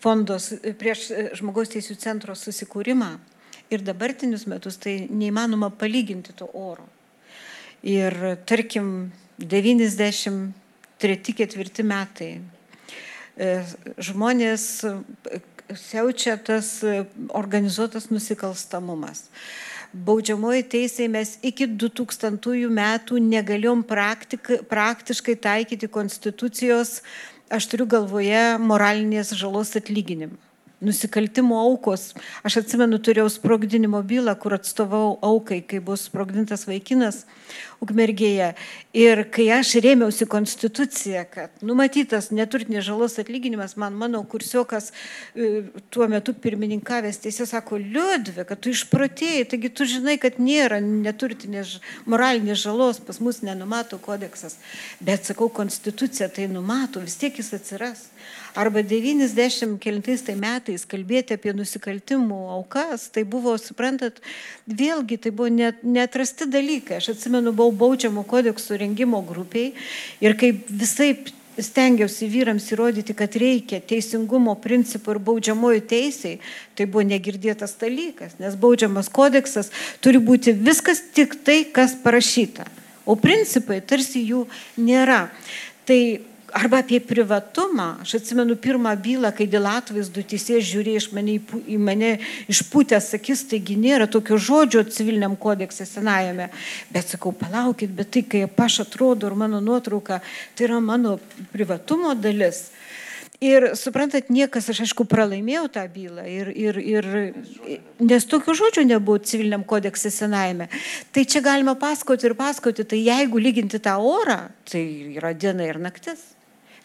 fondos, 0.02 0.48
prieš 0.80 1.10
e, 1.12 1.26
žmogaus 1.38 1.70
teisų 1.70 1.94
centro 2.00 2.34
susikūrimą 2.34 3.12
ir 3.70 3.84
dabartinius 3.86 4.48
metus, 4.50 4.80
tai 4.82 5.04
neįmanoma 5.06 5.70
palyginti 5.78 6.34
to 6.40 6.48
oro. 6.56 6.88
Ir 7.86 8.16
tarkim, 8.48 9.12
90 9.40 10.59
treti, 11.00 11.34
ketvirti 11.36 11.84
metai. 11.86 12.32
E, 13.40 13.48
žmonės 14.02 14.66
e, 14.84 15.40
siaučia 15.78 16.36
tas 16.36 16.80
e, 16.84 17.04
organizuotas 17.36 18.10
nusikalstamumas. 18.12 19.28
Baudžiamoji 19.90 20.66
teisė 20.70 21.08
mes 21.10 21.34
iki 21.42 21.66
2000 21.66 22.68
metų 22.76 23.18
negalėjom 23.24 23.82
praktik, 23.88 24.52
praktiškai 24.70 25.34
taikyti 25.48 25.90
konstitucijos, 25.90 27.00
aš 27.50 27.66
turiu 27.72 27.88
galvoje 27.90 28.44
moralinės 28.62 29.34
žalos 29.40 29.74
atlyginimą 29.80 30.49
nusikaltimo 30.80 31.58
aukos. 31.60 32.10
Aš 32.46 32.60
atsimenu, 32.62 32.98
turėjau 33.02 33.28
sprogdinimo 33.32 34.00
bylą, 34.06 34.34
kur 34.40 34.56
atstovau 34.56 35.18
aukai, 35.24 35.60
kai 35.62 35.82
buvo 35.84 35.98
sprogdintas 36.00 36.66
vaikinas 36.68 37.24
Ukmergėje. 37.80 38.50
Ir 38.96 39.22
kai 39.32 39.46
aš 39.56 39.72
rėmiausi 39.82 40.26
konstituciją, 40.30 41.22
kad 41.32 41.62
numatytas 41.64 42.28
neturtinės 42.34 42.84
žalos 42.86 43.16
atlyginimas, 43.22 43.76
man 43.80 43.96
mano 43.98 44.20
kursiokas 44.28 44.90
e, 44.90 45.62
tuo 45.90 46.08
metu 46.10 46.34
pirmininkavęs 46.36 47.22
teisė 47.24 47.48
sako, 47.48 47.80
liudvi, 47.80 48.44
kad 48.46 48.60
tu 48.60 48.74
išprotėjai, 48.74 49.46
taigi 49.50 49.72
tu 49.72 49.88
žinai, 49.88 50.18
kad 50.20 50.36
nėra 50.42 50.82
neturtinės 50.84 51.78
moralinės 52.10 52.60
žalos, 52.66 53.00
pas 53.06 53.22
mus 53.24 53.40
nenumato 53.46 53.98
kodeksas. 54.02 54.58
Bet 55.00 55.24
sakau, 55.30 55.48
konstitucija 55.48 56.28
tai 56.28 56.50
numato, 56.52 57.00
vis 57.00 57.16
tiek 57.20 57.40
jis 57.40 57.54
atsiras 57.56 58.10
arba 58.54 58.82
90 58.82 59.78
kelintais 59.82 60.22
tai 60.26 60.36
metais 60.38 60.86
kalbėti 60.88 61.36
apie 61.36 61.54
nusikaltimų 61.56 62.38
aukas, 62.56 63.08
tai 63.14 63.24
buvo, 63.28 63.56
suprantat, 63.60 64.20
vėlgi 64.66 65.20
tai 65.24 65.34
buvo 65.34 65.50
net, 65.52 65.82
netrasti 65.84 66.48
dalykai. 66.50 67.00
Aš 67.00 67.12
atsimenu, 67.14 67.52
buvau 67.52 67.74
baudžiamo 67.84 68.24
kodeksų 68.28 68.80
rengimo 68.82 69.22
grupiai 69.26 69.74
ir 70.24 70.38
kaip 70.40 70.66
visai 70.70 71.12
stengiausi 71.58 72.28
vyrams 72.30 72.68
įrodyti, 72.72 73.14
kad 73.16 73.34
reikia 73.38 73.80
teisingumo 73.84 74.54
principų 74.62 75.16
ir 75.16 75.22
baudžiamojų 75.26 75.82
teisiai, 75.90 76.38
tai 76.78 76.86
buvo 76.86 77.04
negirdėtas 77.08 77.76
dalykas, 77.80 78.38
nes 78.40 78.56
baudžiamas 78.60 79.10
kodeksas 79.12 79.72
turi 80.04 80.22
būti 80.22 80.54
viskas 80.56 81.02
tik 81.14 81.36
tai, 81.44 81.62
kas 81.68 81.96
parašyta, 82.04 82.66
o 83.04 83.16
principai 83.18 83.80
tarsi 83.82 84.24
jų 84.24 84.46
nėra. 84.80 85.26
Tai 85.88 86.00
Arba 86.52 86.80
apie 86.82 87.00
privatumą. 87.00 88.00
Aš 88.02 88.14
atsimenu 88.18 88.56
pirmą 88.56 88.92
bylą, 88.98 89.30
kai 89.36 89.46
dėl 89.50 89.68
atvaizdų 89.70 90.24
teisėjas 90.32 90.66
žiūrėjo 90.68 91.02
iš 91.02 91.08
mane, 91.16 91.36
į 91.70 91.78
mane 91.80 92.10
išpūtęs 92.50 93.12
akis, 93.18 93.44
taigi 93.50 93.76
nėra 93.78 94.08
tokio 94.10 94.38
žodžio 94.40 94.82
civiliniam 94.90 95.36
kodekse 95.38 95.86
senajame. 95.88 96.50
Bet 96.94 97.14
sakau, 97.14 97.32
palaukit, 97.36 97.92
bet 97.94 98.12
tai, 98.14 98.24
kai 98.26 98.44
aš 98.46 98.82
atrodo 98.86 99.30
ir 99.30 99.38
mano 99.38 99.62
nuotrauka, 99.64 100.20
tai 100.54 100.68
yra 100.68 100.80
mano 100.84 101.18
privatumo 101.52 102.14
dalis. 102.14 102.68
Ir 103.40 103.70
suprantat, 103.72 104.26
niekas, 104.28 104.66
aš 104.68 104.82
aišku, 104.84 105.06
pralaimėjau 105.08 105.62
tą 105.72 105.86
bylą, 105.88 106.26
ir, 106.28 106.50
ir, 106.52 106.76
ir, 106.76 107.06
nes 108.04 108.26
tokių 108.28 108.52
žodžių 108.58 108.84
nebuvo 108.84 109.16
civiliniam 109.24 109.64
kodekse 109.64 110.12
senajame. 110.12 110.66
Tai 111.08 111.24
čia 111.24 111.40
galima 111.40 111.72
pasakoti 111.80 112.28
ir 112.28 112.34
pasakoti, 112.36 112.84
tai 112.84 113.00
jeigu 113.00 113.40
lyginti 113.40 113.80
tą 113.80 113.96
orą, 114.04 114.42
tai 114.68 114.84
yra 115.16 115.32
diena 115.32 115.64
ir 115.64 115.80
naktis. 115.80 116.20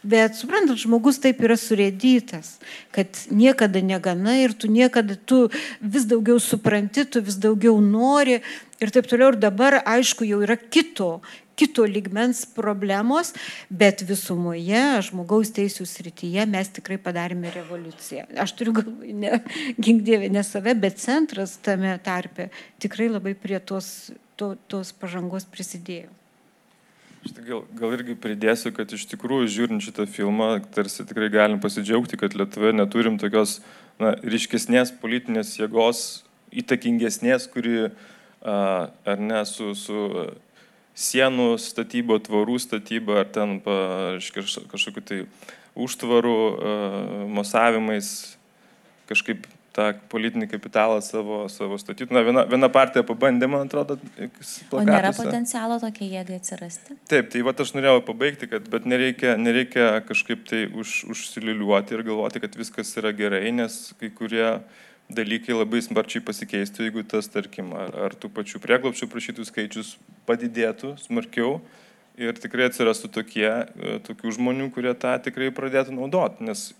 Bet 0.05 0.37
suprantat, 0.37 0.77
žmogus 0.77 1.17
taip 1.17 1.39
yra 1.41 1.55
surėdytas, 1.57 2.59
kad 2.93 3.09
niekada 3.33 3.81
negana 3.81 4.35
ir 4.37 4.53
tu 4.53 4.69
niekada, 4.69 5.15
tu 5.17 5.47
vis 5.81 6.05
daugiau 6.05 6.37
supranti, 6.37 7.07
tu 7.09 7.23
vis 7.25 7.39
daugiau 7.41 7.79
nori 7.81 8.35
ir 8.77 8.91
taip 8.93 9.09
toliau. 9.09 9.31
Ir 9.33 9.39
dabar, 9.41 9.79
aišku, 9.81 10.27
jau 10.29 10.43
yra 10.45 10.59
kito, 10.61 11.23
kito 11.57 11.87
ligmens 11.89 12.43
problemos, 12.45 13.31
bet 13.69 14.03
visumoje, 14.05 14.83
žmogaus 15.07 15.49
teisų 15.55 15.87
srityje 15.89 16.45
mes 16.51 16.69
tikrai 16.75 16.99
padarėme 17.01 17.49
revoliuciją. 17.55 18.27
Aš 18.45 18.53
turiu 18.59 18.75
galvoje, 18.77 19.15
ne, 19.23 19.39
gink 19.81 20.05
ne 20.05 20.45
save, 20.45 20.75
bet 20.77 21.01
centras 21.01 21.57
tame 21.65 21.95
tarpe 22.05 22.51
tikrai 22.83 23.09
labai 23.09 23.33
prie 23.33 23.57
tos, 23.57 24.11
to, 24.37 24.53
tos 24.69 24.93
pažangos 24.93 25.49
prisidėjo. 25.49 26.13
Aš 27.25 27.31
tai 27.33 27.43
gal, 27.47 27.63
gal 27.73 27.93
irgi 27.95 28.13
pridėsiu, 28.21 28.69
kad 28.69 28.91
iš 28.93 29.07
tikrųjų 29.09 29.47
žiūrint 29.49 29.81
šitą 29.81 30.03
filmą, 30.05 30.59
tarsi 30.75 31.01
tikrai 31.09 31.31
galim 31.33 31.57
pasidžiaugti, 31.57 32.19
kad 32.21 32.35
Lietuvoje 32.37 32.75
neturim 32.77 33.15
tokios 33.17 33.55
na, 33.97 34.11
ryškesnės 34.21 34.91
politinės 35.01 35.55
jėgos, 35.57 36.01
įtakingesnės, 36.53 37.47
kuri, 37.49 37.87
ar 38.45 39.23
ne, 39.25 39.41
su, 39.49 39.71
su 39.73 40.05
sienų 40.93 41.55
statybo, 41.65 42.19
tvarų 42.21 42.59
statyba, 42.61 43.23
ar 43.23 43.33
ten 43.33 43.57
pa, 43.65 43.79
kažkokiu 44.21 45.01
tai 45.01 45.19
užtvarų 45.73 46.37
mosavimais 47.33 48.11
kažkaip 49.09 49.49
tą 49.75 49.89
politinį 50.11 50.47
kapitalą 50.49 51.01
savo, 51.03 51.41
savo 51.51 51.77
statyti. 51.81 52.13
Na, 52.15 52.23
viena, 52.25 52.45
viena 52.49 52.69
partija 52.71 53.03
pabandė, 53.07 53.49
man 53.51 53.67
atrodo, 53.67 53.97
plakatuose. 53.99 54.67
O 54.71 54.83
nėra 54.87 55.11
potencialo 55.17 55.79
tokia 55.83 56.07
jėgai 56.19 56.39
atsirasti? 56.39 56.97
Taip, 57.11 57.29
tai 57.33 57.43
va 57.45 57.55
aš 57.65 57.75
norėjau 57.75 58.01
pabaigti, 58.07 58.49
kad, 58.51 58.69
bet 58.71 58.87
nereikia, 58.89 59.35
nereikia 59.41 59.89
kažkaip 60.07 60.47
tai 60.47 60.65
už, 60.71 60.97
užsiliuliuoti 61.11 61.97
ir 61.97 62.05
galvoti, 62.07 62.43
kad 62.43 62.57
viskas 62.59 62.93
yra 63.01 63.11
gerai, 63.15 63.49
nes 63.55 63.79
kai 63.99 64.11
kurie 64.15 64.47
dalykai 65.11 65.53
labai 65.53 65.83
smarčiai 65.85 66.23
pasikeistų, 66.25 66.87
jeigu 66.87 67.03
tas, 67.05 67.27
tarkim, 67.29 67.73
ar, 67.77 67.93
ar 68.07 68.15
tų 68.17 68.31
pačių 68.33 68.61
prieglopščių 68.63 69.09
prašytų 69.11 69.45
skaičius 69.45 69.95
padidėtų 70.25 70.95
smarkiau 71.03 71.59
ir 72.17 72.37
tikrai 72.39 72.69
atsirastų 72.71 73.11
tokie, 73.19 73.49
tokių 74.07 74.33
žmonių, 74.39 74.71
kurie 74.73 74.95
tą 74.97 75.13
tikrai 75.21 75.51
pradėtų 75.53 75.93
naudoti. 75.97 76.47
Nes 76.47 76.71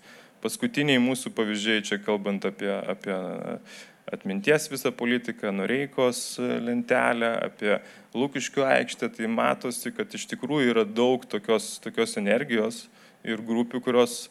paskutiniai 0.44 1.00
mūsų 1.02 1.32
pavyzdžiai, 1.36 1.84
čia 1.86 1.98
kalbant 2.02 2.46
apie, 2.48 2.70
apie 2.70 3.16
atminties 4.12 4.68
visą 4.70 4.92
politiką, 4.92 5.52
Noreikos 5.52 6.38
lentelę, 6.38 7.32
apie 7.48 7.78
Lūkiškių 8.16 8.64
aikštę, 8.64 9.10
tai 9.16 9.28
matosi, 9.28 9.92
kad 9.92 10.14
iš 10.14 10.28
tikrųjų 10.30 10.72
yra 10.72 10.86
daug 10.86 11.26
tokios, 11.28 11.76
tokios 11.84 12.16
energijos 12.20 12.86
ir 13.26 13.42
grupių, 13.44 13.82
kurios, 13.84 14.26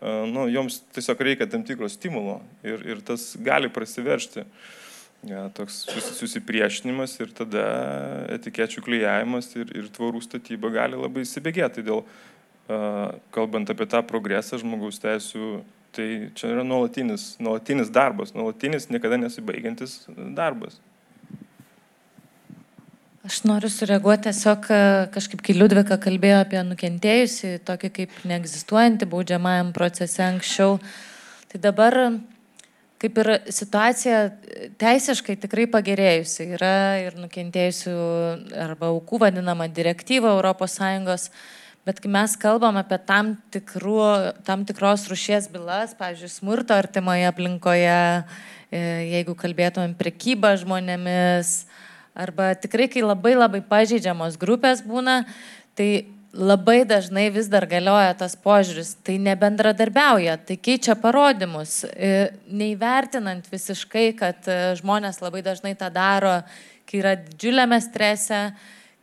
nu, 0.00 0.48
joms 0.50 0.80
tiesiog 0.96 1.22
reikia 1.24 1.48
tam 1.48 1.64
tikro 1.64 1.88
stimulo 1.88 2.40
ir, 2.66 2.82
ir 2.84 3.00
tas 3.06 3.32
gali 3.40 3.70
prasiveršti. 3.72 4.44
Ja, 5.28 5.50
toks 5.52 5.82
susipriešinimas 6.16 7.18
ir 7.20 7.32
tada 7.36 7.64
etikečių 8.38 8.80
klyjavimas 8.86 9.50
ir, 9.52 9.68
ir 9.76 9.90
tvorų 9.92 10.22
statyba 10.24 10.70
gali 10.72 10.96
labai 10.96 11.26
įsibėgėti. 11.26 11.84
Dėl 11.84 12.06
kalbant 13.34 13.70
apie 13.72 13.86
tą 13.90 14.02
progresą 14.06 14.60
žmogaus 14.60 15.00
teisų, 15.02 15.60
tai 15.96 16.06
čia 16.38 16.52
yra 16.52 16.64
nuolatinis, 16.66 17.34
nuolatinis 17.42 17.90
darbas, 17.92 18.34
nuolatinis 18.36 18.88
niekada 18.92 19.18
nesibaigiantis 19.20 20.04
darbas. 20.36 20.78
Aš 23.26 23.42
noriu 23.44 23.68
sureaguoti 23.68 24.30
tiesiog 24.30 24.64
kažkaip, 25.12 25.42
kai 25.44 25.54
Liudvika 25.58 25.98
kalbėjo 26.00 26.38
apie 26.40 26.62
nukentėjusi, 26.64 27.58
tokį 27.68 27.90
kaip 27.98 28.14
neegzistuojantį 28.30 29.10
baudžiamajam 29.12 29.74
procese 29.76 30.22
anksčiau. 30.24 30.78
Tai 31.50 31.60
dabar 31.60 31.98
kaip 33.00 33.20
ir 33.22 33.30
situacija 33.52 34.22
teisiškai 34.80 35.36
tikrai 35.40 35.66
pagerėjusi. 35.72 36.48
Yra 36.56 36.74
ir 37.04 37.16
nukentėjusių 37.20 37.94
arba 38.64 38.90
aukų 38.94 39.20
vadinama 39.24 39.68
direktyva 39.72 40.34
ES, 40.40 41.30
bet 41.88 42.00
kai 42.02 42.12
mes 42.12 42.36
kalbam 42.40 42.78
apie 42.80 42.98
tam, 43.08 43.34
tikrų, 43.54 44.00
tam 44.46 44.64
tikros 44.68 45.08
rušies 45.10 45.50
bylas, 45.52 45.96
pavyzdžiui, 45.98 46.32
smurto 46.32 46.76
artimoje 46.76 47.28
aplinkoje, 47.30 48.00
e, 48.70 48.82
jeigu 49.16 49.36
kalbėtumėm 49.38 49.96
prekybą 49.98 50.56
žmonėmis, 50.60 51.60
Arba 52.14 52.54
tikrai, 52.58 52.88
kai 52.90 53.04
labai 53.04 53.36
labai 53.38 53.60
pažeidžiamos 53.62 54.34
grupės 54.40 54.82
būna, 54.82 55.22
tai 55.78 56.10
labai 56.34 56.82
dažnai 56.86 57.28
vis 57.30 57.46
dar 57.50 57.66
galioja 57.70 58.16
tas 58.18 58.34
požiūris, 58.38 58.96
tai 59.06 59.16
nebendradarbiauja, 59.22 60.36
tai 60.46 60.56
keičia 60.58 60.96
parodymus, 60.98 61.84
e, 61.86 62.30
neįvertinant 62.50 63.46
visiškai, 63.50 64.10
kad 64.18 64.50
e, 64.50 64.58
žmonės 64.78 65.22
labai 65.22 65.42
dažnai 65.46 65.76
tą 65.78 65.90
daro, 65.94 66.40
kai 66.90 67.00
yra 67.02 67.14
didžiuliame 67.18 67.78
strese, 67.82 68.42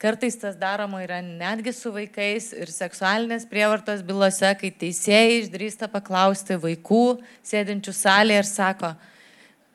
kartais 0.01 0.37
tas 0.39 0.55
daroma 0.59 1.01
yra 1.03 1.19
netgi 1.25 1.73
su 1.75 1.91
vaikais 1.93 2.51
ir 2.53 2.71
seksualinės 2.71 3.47
prievartos 3.49 4.01
bylose, 4.05 4.53
kai 4.59 4.71
teisėjai 4.71 5.43
išdrįsta 5.43 5.89
paklausti 5.91 6.59
vaikų 6.61 7.05
sėdinčių 7.45 7.95
salėje 7.95 8.43
ir 8.43 8.49
sako, 8.49 8.95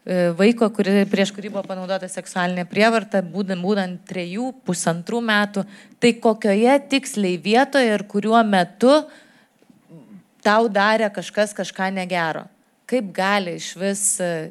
E, 0.03 0.33
vaiko, 0.35 0.67
kuri, 0.75 1.05
prieš 1.07 1.31
kurį 1.31 1.53
buvo 1.55 1.63
panaudota 1.63 2.09
seksualinė 2.11 2.65
prievarta, 2.67 3.21
būdant, 3.23 3.63
būdant 3.63 4.01
trejų, 4.11 4.49
pusantrų 4.67 5.21
metų, 5.23 5.63
tai 6.03 6.11
kokioje 6.19 6.75
tiksliai 6.91 7.37
vietoje 7.39 7.93
ir 7.95 8.03
kuriuo 8.11 8.41
metu 8.43 8.97
tau 10.43 10.67
darė 10.67 11.07
kažkas 11.15 11.55
kažką 11.55 11.93
negero. 11.95 12.49
Kaip 12.91 13.15
gali 13.15 13.55
iš 13.61 13.69
vis 13.79 14.03
e, 14.19 14.51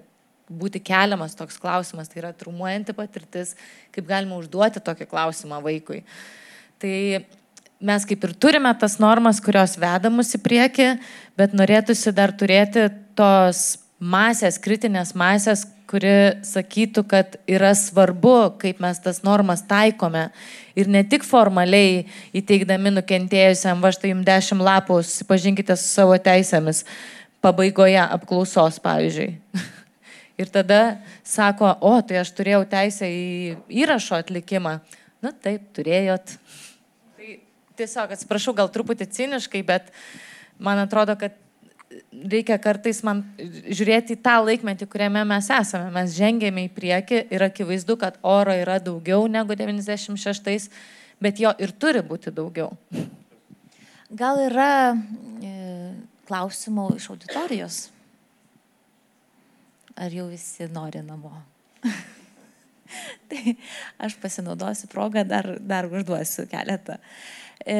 būti 0.51 0.81
keliamas 0.83 1.35
toks 1.39 1.59
klausimas, 1.61 2.09
tai 2.11 2.21
yra 2.23 2.31
trumuojanti 2.35 2.95
patirtis, 2.97 3.55
kaip 3.95 4.07
galima 4.09 4.39
užduoti 4.39 4.83
tokį 4.83 5.07
klausimą 5.11 5.61
vaikui. 5.63 6.01
Tai 6.81 6.95
mes 7.81 8.07
kaip 8.07 8.25
ir 8.27 8.33
turime 8.37 8.71
tas 8.79 8.97
normas, 9.01 9.41
kurios 9.43 9.77
veda 9.81 10.11
mus 10.13 10.33
į 10.37 10.41
priekį, 10.43 10.89
bet 11.39 11.55
norėtųsi 11.57 12.13
dar 12.15 12.33
turėti 12.37 12.89
tos 13.17 13.81
masės, 14.01 14.57
kritinės 14.61 15.13
masės, 15.17 15.65
kuri 15.91 16.41
sakytų, 16.47 17.03
kad 17.11 17.35
yra 17.49 17.73
svarbu, 17.75 18.53
kaip 18.61 18.79
mes 18.81 19.01
tas 19.03 19.19
normas 19.27 19.65
taikome. 19.67 20.29
Ir 20.79 20.87
ne 20.87 21.03
tik 21.03 21.25
formaliai 21.27 22.05
įteikdami 22.37 22.93
nukentėjusiam, 22.95 23.83
va 23.83 23.91
štai 23.93 24.13
jums 24.13 24.27
dešimt 24.29 24.63
lapų, 24.63 25.01
susipažinkite 25.03 25.75
su 25.75 25.89
savo 25.91 26.15
teisėmis, 26.15 26.85
pabaigoje 27.43 27.99
apklausos, 28.05 28.79
pavyzdžiui. 28.83 29.29
Ir 30.41 30.49
tada 30.49 30.79
sako, 31.27 31.69
o, 31.85 31.93
tai 32.01 32.21
aš 32.23 32.31
turėjau 32.33 32.63
teisę 32.69 33.05
į 33.05 33.55
įrašo 33.83 34.17
atlikimą. 34.17 34.79
Na 35.21 35.33
taip, 35.37 35.67
turėjot. 35.77 36.33
Tai 37.19 37.35
tiesiog 37.77 38.15
atsiprašau, 38.15 38.55
gal 38.57 38.71
truputį 38.73 39.05
ciniškai, 39.13 39.61
bet 39.67 39.91
man 40.57 40.81
atrodo, 40.81 41.13
kad 41.19 41.37
reikia 42.11 42.57
kartais 42.61 43.03
man 43.05 43.21
žiūrėti 43.37 44.15
į 44.15 44.21
tą 44.23 44.39
laikmetį, 44.45 44.87
kuriame 44.89 45.23
mes 45.27 45.49
esame. 45.53 45.91
Mes 45.93 46.15
žengėme 46.15 46.65
į 46.67 46.73
priekį 46.73 47.23
ir 47.35 47.45
akivaizdu, 47.45 47.97
kad 48.01 48.17
oro 48.25 48.55
yra 48.55 48.79
daugiau 48.83 49.27
negu 49.29 49.55
96, 49.57 50.69
bet 51.21 51.41
jo 51.43 51.53
ir 51.61 51.75
turi 51.77 52.01
būti 52.05 52.33
daugiau. 52.33 52.73
Gal 54.11 54.41
yra 54.47 54.71
e, 54.91 55.51
klausimų 56.27 56.95
iš 56.97 57.11
auditorijos? 57.13 57.83
Ar 60.01 60.15
jau 60.15 60.25
visi 60.31 60.65
nori 60.71 61.03
namo? 61.05 61.33
tai 63.29 63.55
aš 64.01 64.17
pasinaudosiu 64.21 64.89
progą, 64.91 65.23
dar, 65.27 65.53
dar 65.61 65.89
užduosiu 65.91 66.47
keletą. 66.49 66.97
E, 67.65 67.77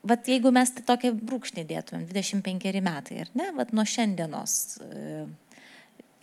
Vat 0.00 0.28
jeigu 0.28 0.48
mes 0.48 0.70
tai 0.72 0.82
tokią 0.88 1.12
brūkšnį 1.12 1.66
dėtumėm, 1.68 2.06
25 2.08 2.80
metai, 2.80 3.18
ar 3.20 3.30
ne, 3.36 3.50
vat 3.52 3.74
nuo 3.76 3.84
šiandienos, 3.84 4.54
e, 4.80 5.26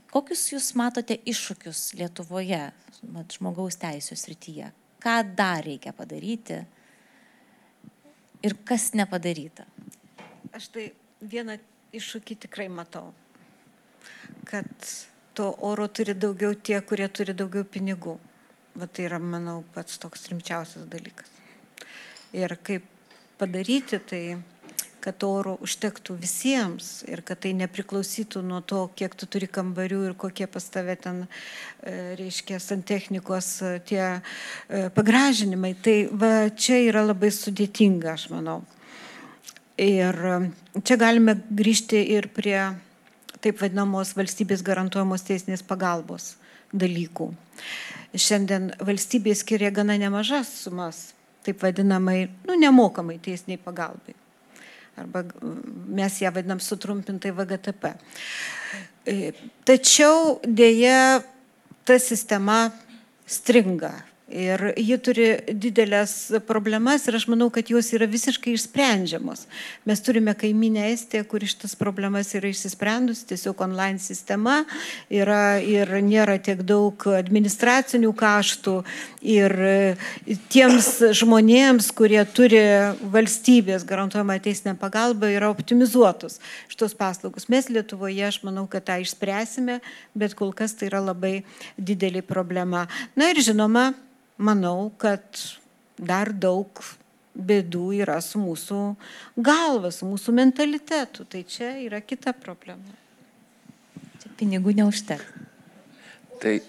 kokius 0.09 0.47
jūs 0.49 0.71
matote 0.79 1.19
iššūkius 1.29 1.81
Lietuvoje, 1.99 2.63
vat, 3.13 3.35
žmogaus 3.37 3.77
teisų 3.77 4.17
srityje? 4.17 4.71
Ką 5.03 5.19
dar 5.37 5.61
reikia 5.67 5.93
padaryti 5.93 6.57
ir 8.41 8.57
kas 8.65 8.89
nepadaryta? 8.97 9.67
Aš 10.57 10.71
tai 10.73 10.89
vieną 11.21 11.59
iššūkį 11.93 12.41
tikrai 12.47 12.71
matau, 12.73 13.11
kad 14.47 14.67
to 15.37 15.51
oro 15.61 15.87
turi 15.87 16.15
daugiau 16.17 16.55
tie, 16.55 16.79
kurie 16.81 17.07
turi 17.13 17.35
daugiau 17.37 17.65
pinigų. 17.67 18.17
Va 18.77 18.85
tai 18.89 19.07
yra, 19.07 19.17
manau, 19.21 19.63
pats 19.73 19.97
toks 20.01 20.27
rimčiausias 20.31 20.85
dalykas. 20.89 21.29
Ir 22.33 22.53
kaip 22.65 22.85
padaryti 23.37 23.99
tai, 24.01 24.21
kad 25.07 25.23
oro 25.23 25.55
užtektų 25.63 26.17
visiems 26.19 26.89
ir 27.07 27.21
kad 27.25 27.39
tai 27.45 27.53
nepriklausytų 27.55 28.41
nuo 28.43 28.59
to, 28.65 28.81
kiek 28.97 29.13
tu 29.15 29.29
turi 29.29 29.47
kambarių 29.47 30.01
ir 30.09 30.15
kokie 30.19 30.49
pas 30.51 30.65
tave 30.73 30.97
ten, 30.99 31.21
e, 31.81 31.93
reiškia, 32.19 32.59
santechnikos 32.59 33.51
e, 33.61 33.71
tie 33.87 34.01
e, 34.09 34.89
pagražinimai. 34.97 35.75
Tai 35.83 35.95
va, 36.11 36.31
čia 36.49 36.81
yra 36.89 37.05
labai 37.05 37.31
sudėtinga, 37.31 38.17
aš 38.17 38.27
manau. 38.33 38.59
Ir 39.77 40.17
čia 40.81 40.97
galime 40.97 41.37
grįžti 41.53 42.01
ir 42.17 42.31
prie 42.33 42.59
taip 43.47 43.61
vadinamos 43.63 44.11
valstybės 44.17 44.63
garantuojamos 44.67 45.23
teisinės 45.27 45.63
pagalbos 45.65 46.35
dalykų. 46.75 47.31
Šiandien 48.17 48.73
valstybė 48.83 49.35
skiria 49.37 49.71
gana 49.71 49.95
nemažas 49.99 50.51
sumas 50.65 51.07
taip 51.47 51.61
vadinamai, 51.63 52.27
nu, 52.43 52.57
nemokamai 52.59 53.21
teisiniai 53.23 53.59
pagalbai. 53.63 54.15
Arba 54.99 55.21
mes 55.95 56.17
ją 56.19 56.33
vadinam 56.35 56.59
sutrumpintai 56.59 57.31
VGTP. 57.37 57.93
E, 59.07 59.31
tačiau 59.63 60.41
dėja 60.43 61.21
ta 61.87 61.95
sistema 62.03 62.65
stringa 63.23 63.93
Ir 64.27 64.73
ji 64.75 64.97
turi 64.99 65.27
didelės 65.55 66.11
problemas 66.43 67.05
ir 67.07 67.15
aš 67.15 67.29
manau, 67.31 67.45
kad 67.47 67.69
jos 67.71 67.93
yra 67.95 68.09
visiškai 68.11 68.57
išsprendžiamos. 68.57 69.45
Mes 69.87 70.01
turime 70.03 70.33
kaiminę 70.35 70.89
Estiją, 70.91 71.23
kur 71.31 71.45
šitas 71.47 71.77
problemas 71.79 72.33
yra 72.35 72.49
išsisprendus, 72.51 73.21
tiesiog 73.29 73.61
online 73.63 74.01
sistema 74.03 74.65
yra 75.07 75.61
ir 75.63 75.87
nėra 76.03 76.35
tiek 76.43 76.59
daug 76.67 77.05
administracinių 77.07 78.11
kaštų. 78.19 78.73
Ir 79.23 79.55
tiems 80.51 80.89
žmonėms, 81.21 81.87
kurie 81.95 82.19
turi 82.27 82.59
valstybės 83.13 83.85
garantuojamą 83.87 84.41
teisinę 84.43 84.73
pagalbą, 84.81 85.29
yra 85.37 85.47
optimizuotos 85.53 86.41
šitos 86.67 86.97
paslaugos. 86.99 87.47
Mes 87.47 87.71
Lietuvoje, 87.71 88.27
aš 88.27 88.41
manau, 88.43 88.65
kad 88.67 88.89
tą 88.91 88.99
išspręsime, 89.05 89.79
bet 90.19 90.35
kol 90.35 90.51
kas 90.51 90.75
tai 90.75 90.91
yra 90.91 90.99
labai 91.13 91.45
didelė 91.79 92.25
problema. 92.27 92.89
Na 93.15 93.31
ir 93.31 93.39
žinoma, 93.39 93.93
manau, 94.37 94.91
kad 94.97 95.25
dar 95.97 96.31
daug 96.33 96.81
bėdų 97.37 97.89
yra 98.01 98.17
su 98.21 98.39
mūsų 98.41 98.79
galva, 99.37 99.91
su 99.93 100.07
mūsų 100.09 100.33
mentalitetu. 100.37 101.25
Tai 101.29 101.43
čia 101.45 101.75
yra 101.83 102.01
kita 102.01 102.33
problema. 102.33 102.97
Čia 104.21 104.33
pinigų 104.39 104.73
neužteks. 104.77 105.35
Tai 106.41 106.59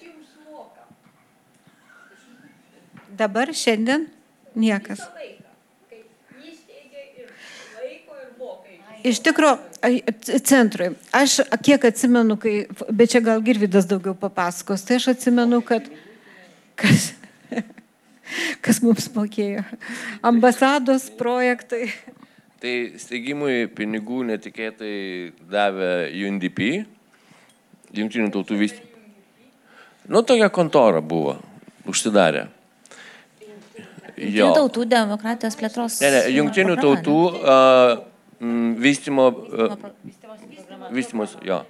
dabar 3.18 3.52
šiandien 3.52 4.06
niekas. 4.56 5.02
Iš 9.08 9.20
tikrųjų, 9.22 9.58
centrui, 10.42 10.88
aš 11.14 11.38
kiek 11.64 11.84
atsimenu, 11.86 12.34
kai, 12.40 12.54
bet 12.90 13.12
čia 13.12 13.20
gal 13.24 13.42
Girvidas 13.46 13.86
daugiau 13.88 14.16
papasakos, 14.18 14.82
tai 14.84 14.98
aš 14.98 15.12
atsimenu, 15.12 15.60
kad 15.64 15.86
kas, 16.78 17.12
kas 18.64 18.82
mums 18.84 19.08
mokėjo. 19.14 19.64
Ambasados 20.26 21.08
projektai. 21.18 21.88
Tai 22.58 22.74
steigimui 22.98 23.68
pinigų 23.70 24.24
netikėtai 24.32 24.94
davė 25.50 26.10
UNDP, 26.26 26.86
Junktinių 27.94 28.28
tautų 28.34 28.58
vystymų. 28.60 28.88
Nu, 30.12 30.20
tokia 30.24 30.48
kontora 30.52 31.00
buvo, 31.04 31.38
užsidarė. 31.88 32.48
Jungtinių 34.18 34.52
tautų 34.56 34.84
demokratijos 34.90 35.56
plėtros. 35.56 35.98
Ne, 36.02 36.10
ne, 36.12 36.22
jungtinių 36.34 36.76
tautų 36.80 37.16
uh, 37.38 38.00
vystymo. 38.82 39.28
Uh, 39.30 39.76
vystimos, 40.94 41.36
jo. 41.46 41.62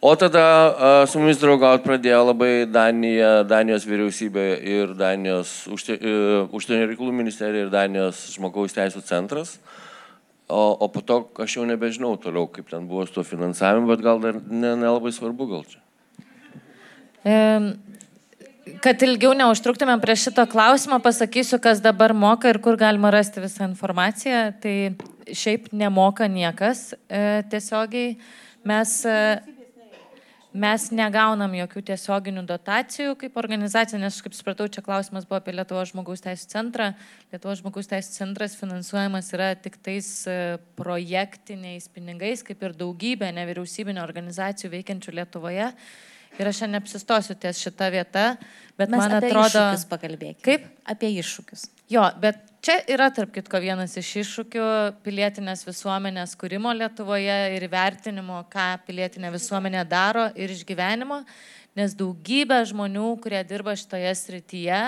O 0.00 0.12
tada 0.16 0.42
a, 0.42 1.06
su 1.08 1.18
mumis 1.18 1.38
draugauti 1.40 1.86
pradėjo 1.86 2.20
labai 2.28 2.50
Danija, 2.68 3.40
Danijos 3.48 3.86
vyriausybė 3.88 4.44
ir 4.60 4.92
Danijos 4.98 5.64
užsienio 5.72 6.84
reikalų 6.90 7.14
ministerija 7.16 7.64
ir 7.64 7.72
Danijos 7.72 8.20
žmogaus 8.34 8.76
teisų 8.76 9.00
centras. 9.08 9.56
O, 10.46 10.76
o 10.84 10.86
po 10.92 11.00
to 11.02 11.22
aš 11.42 11.56
jau 11.56 11.64
nebežinau 11.66 12.12
toliau, 12.22 12.46
kaip 12.46 12.68
ten 12.70 12.84
buvo 12.86 13.06
su 13.06 13.16
tuo 13.16 13.24
finansavimu, 13.26 13.88
bet 13.90 14.04
gal 14.04 14.20
dar 14.22 14.38
nelabai 14.46 15.10
ne 15.10 15.16
svarbu 15.16 15.48
gal 15.50 15.64
čia. 15.66 15.80
Kad 18.84 19.02
ilgiau 19.02 19.32
neužtruktumėm 19.34 19.98
prie 20.02 20.14
šito 20.20 20.44
klausimo, 20.50 21.00
pasakysiu, 21.02 21.58
kas 21.62 21.80
dabar 21.82 22.14
moka 22.14 22.52
ir 22.52 22.60
kur 22.62 22.78
galima 22.78 23.10
rasti 23.14 23.42
visą 23.42 23.66
informaciją. 23.66 24.44
Tai 24.62 24.76
šiaip 25.26 25.72
nemoka 25.74 26.28
niekas 26.30 26.92
e, 27.08 27.42
tiesiogiai. 27.50 28.14
Mes 28.66 28.92
e, 29.06 29.18
Mes 30.56 30.86
negaunam 30.94 31.52
jokių 31.52 31.82
tiesioginių 31.90 32.46
dotacijų 32.48 33.16
kaip 33.20 33.34
organizacija, 33.36 33.98
nes, 34.00 34.16
kaip 34.24 34.32
supratau, 34.36 34.68
čia 34.72 34.80
klausimas 34.84 35.26
buvo 35.28 35.36
apie 35.40 35.52
Lietuvo 35.52 35.82
žmogaus 35.84 36.24
teisų 36.24 36.48
centrą. 36.48 36.86
Lietuvo 37.34 37.52
žmogaus 37.58 37.90
teisų 37.90 38.14
centras 38.14 38.56
finansuojamas 38.56 39.28
yra 39.36 39.50
tik 39.60 39.76
tais 39.84 40.08
e, 40.30 40.56
projektiniais 40.78 41.90
pinigais, 41.92 42.44
kaip 42.46 42.64
ir 42.64 42.76
daugybė 42.78 43.34
nevyriausybinio 43.36 44.04
organizacijų 44.06 44.72
veikiančių 44.78 45.16
Lietuvoje. 45.20 45.70
Ir 46.36 46.50
aš 46.50 46.62
šiandien 46.62 46.80
apsistosiu 46.80 47.36
ties 47.40 47.60
šitą 47.60 47.90
vietą, 47.92 48.26
bet 48.80 48.92
Mes 48.92 49.00
man 49.00 49.18
atrodo... 49.18 49.66
Pakalbėkime. 49.92 50.44
Kaip? 50.44 50.68
Apie 50.88 51.12
iššūkius. 51.20 51.68
Jo, 51.92 52.08
bet 52.22 52.45
Čia 52.66 52.80
yra, 52.90 53.06
tarp 53.14 53.30
kitko, 53.30 53.60
vienas 53.62 53.92
iš 53.94 54.08
iššūkių 54.24 54.62
pilietinės 55.04 55.60
visuomenės 55.68 56.32
kūrimo 56.34 56.72
Lietuvoje 56.74 57.36
ir 57.54 57.66
vertinimo, 57.70 58.40
ką 58.50 58.64
pilietinė 58.88 59.30
visuomenė 59.30 59.84
daro 59.86 60.24
ir 60.34 60.50
išgyvenimo, 60.50 61.20
nes 61.78 61.94
daugybė 61.94 62.58
žmonių, 62.66 63.04
kurie 63.22 63.44
dirba 63.46 63.76
šitoje 63.78 64.10
srityje, 64.18 64.80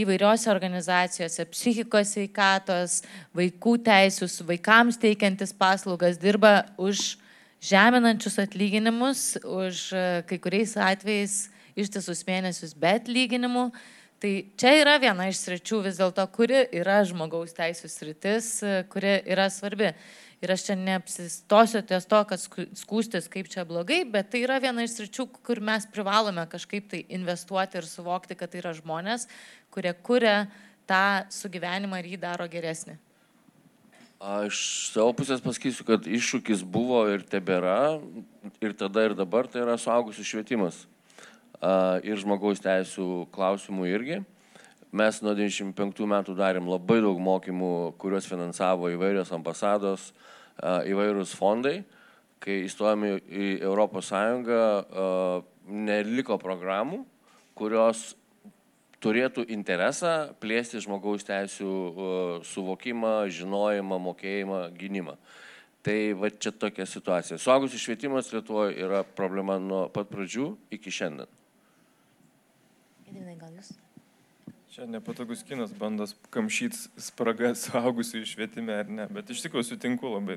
įvairiose 0.00 0.48
organizacijose, 0.54 1.44
psichikos 1.52 2.14
sveikatos, 2.16 2.96
vaikų 3.36 3.76
teisų, 3.90 4.30
vaikams 4.54 4.96
teikiantis 5.04 5.52
paslaugas, 5.52 6.16
dirba 6.16 6.70
už 6.80 7.18
žeminančius 7.60 8.40
atlyginimus, 8.46 9.34
už 9.44 9.90
kai 10.24 10.40
kuriais 10.40 10.72
atvejais 10.88 11.40
ištisus 11.76 12.24
mėnesius 12.24 12.72
be 12.72 12.96
atlyginimų. 12.96 13.68
Tai 14.20 14.30
čia 14.60 14.74
yra 14.76 14.98
viena 15.00 15.30
iš 15.30 15.38
sričių 15.40 15.78
vis 15.86 15.96
dėlto, 15.96 16.26
kuri 16.34 16.66
yra 16.76 16.98
žmogaus 17.08 17.54
teisų 17.56 17.88
sritis, 17.88 18.50
kuri 18.92 19.14
yra 19.24 19.46
svarbi. 19.48 19.94
Ir 20.44 20.52
aš 20.52 20.66
čia 20.66 20.76
neapsistosiu 20.76 21.80
ties 21.88 22.04
to, 22.08 22.20
kad 22.28 22.40
skūstis 22.40 23.30
kaip 23.32 23.48
čia 23.52 23.64
blogai, 23.68 24.02
bet 24.04 24.28
tai 24.32 24.42
yra 24.44 24.58
viena 24.60 24.84
iš 24.84 24.98
sričių, 24.98 25.26
kur 25.44 25.62
mes 25.64 25.88
privalome 25.88 26.44
kažkaip 26.52 26.92
tai 26.92 27.02
investuoti 27.16 27.80
ir 27.80 27.88
suvokti, 27.88 28.36
kad 28.36 28.52
tai 28.52 28.60
yra 28.60 28.74
žmonės, 28.76 29.24
kurie 29.72 29.92
kuria 30.04 30.36
tą 30.88 31.24
sugyvenimą 31.32 32.02
ir 32.02 32.12
jį 32.12 32.20
daro 32.20 32.48
geresnį. 32.52 33.00
Aš 34.20 34.62
savo 34.92 35.16
pusės 35.16 35.40
pasakysiu, 35.40 35.88
kad 35.88 36.04
iššūkis 36.04 36.60
buvo 36.68 37.06
ir 37.08 37.24
tebėra, 37.24 37.96
ir 38.60 38.76
tada 38.76 39.08
ir 39.08 39.16
dabar 39.16 39.48
tai 39.48 39.64
yra 39.64 39.80
suaugusių 39.80 40.28
švietimas 40.28 40.84
ir 41.60 42.20
žmogaus 42.20 42.62
teisų 42.64 43.26
klausimų 43.34 43.88
irgi. 43.90 44.20
Mes 44.90 45.20
nuo 45.22 45.36
95 45.38 46.06
metų 46.10 46.34
darėm 46.34 46.66
labai 46.66 46.98
daug 47.04 47.20
mokymų, 47.22 47.94
kuriuos 48.00 48.26
finansavo 48.26 48.90
įvairios 48.90 49.30
ambasados, 49.36 50.10
įvairūs 50.60 51.34
fondai. 51.38 51.82
Kai 52.40 52.62
įstojame 52.64 53.18
į 53.20 53.50
ES, 53.68 54.10
neliko 55.68 56.38
programų, 56.40 57.04
kurios 57.54 58.14
turėtų 59.04 59.44
interesą 59.52 60.32
plėsti 60.40 60.80
žmogaus 60.82 61.24
teisų 61.28 62.42
suvokimą, 62.48 63.28
žinojimą, 63.30 64.00
mokėjimą, 64.08 64.62
gynimą. 64.80 65.18
Tai 65.84 65.98
va 66.20 66.28
čia 66.32 66.52
tokia 66.52 66.84
situacija. 66.88 67.38
Suaugusių 67.40 67.78
švietimas 67.80 68.32
Lietuvoje 68.34 68.74
yra 68.82 69.04
problema 69.04 69.56
nuo 69.60 69.86
pat 69.92 70.10
pradžių 70.12 70.50
iki 70.76 70.92
šiandien. 70.92 71.30
Gedinai, 73.10 73.34
gal 73.40 73.54
jūs? 73.56 73.72
Čia 74.70 74.84
nepatogus 74.86 75.40
kinas 75.42 75.72
bando 75.74 76.06
kamšyti 76.30 76.78
spragas 77.02 77.64
suaugusių 77.66 78.20
išvietime 78.22 78.76
ar 78.84 78.92
ne, 78.92 79.06
bet 79.10 79.32
iš 79.34 79.42
tikrųjų 79.42 79.66
sutinku 79.72 80.12
labai. 80.12 80.36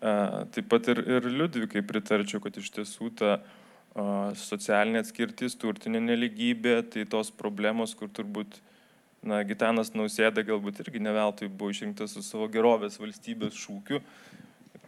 A, 0.00 0.46
taip 0.54 0.70
pat 0.72 0.88
ir, 0.88 1.02
ir 1.04 1.28
Liudvikai 1.28 1.82
pritarčiau, 1.84 2.40
kad 2.40 2.56
iš 2.56 2.70
tiesų 2.72 3.10
ta 3.20 3.34
a, 3.36 4.06
socialinė 4.40 5.02
atskirtis, 5.04 5.58
turtinė 5.60 6.00
neligybė, 6.06 6.78
tai 6.94 7.04
tos 7.12 7.28
problemos, 7.28 7.92
kur 8.00 8.08
turbūt, 8.08 8.56
na, 9.20 9.42
Gitanas 9.44 9.92
Nausėda 9.92 10.46
galbūt 10.48 10.80
irgi 10.86 11.04
neveltui 11.04 11.52
buvo 11.52 11.74
išrinktas 11.76 12.16
su 12.16 12.24
savo 12.24 12.48
gerovės 12.48 12.96
valstybės 13.02 13.60
šūkiu, 13.60 14.00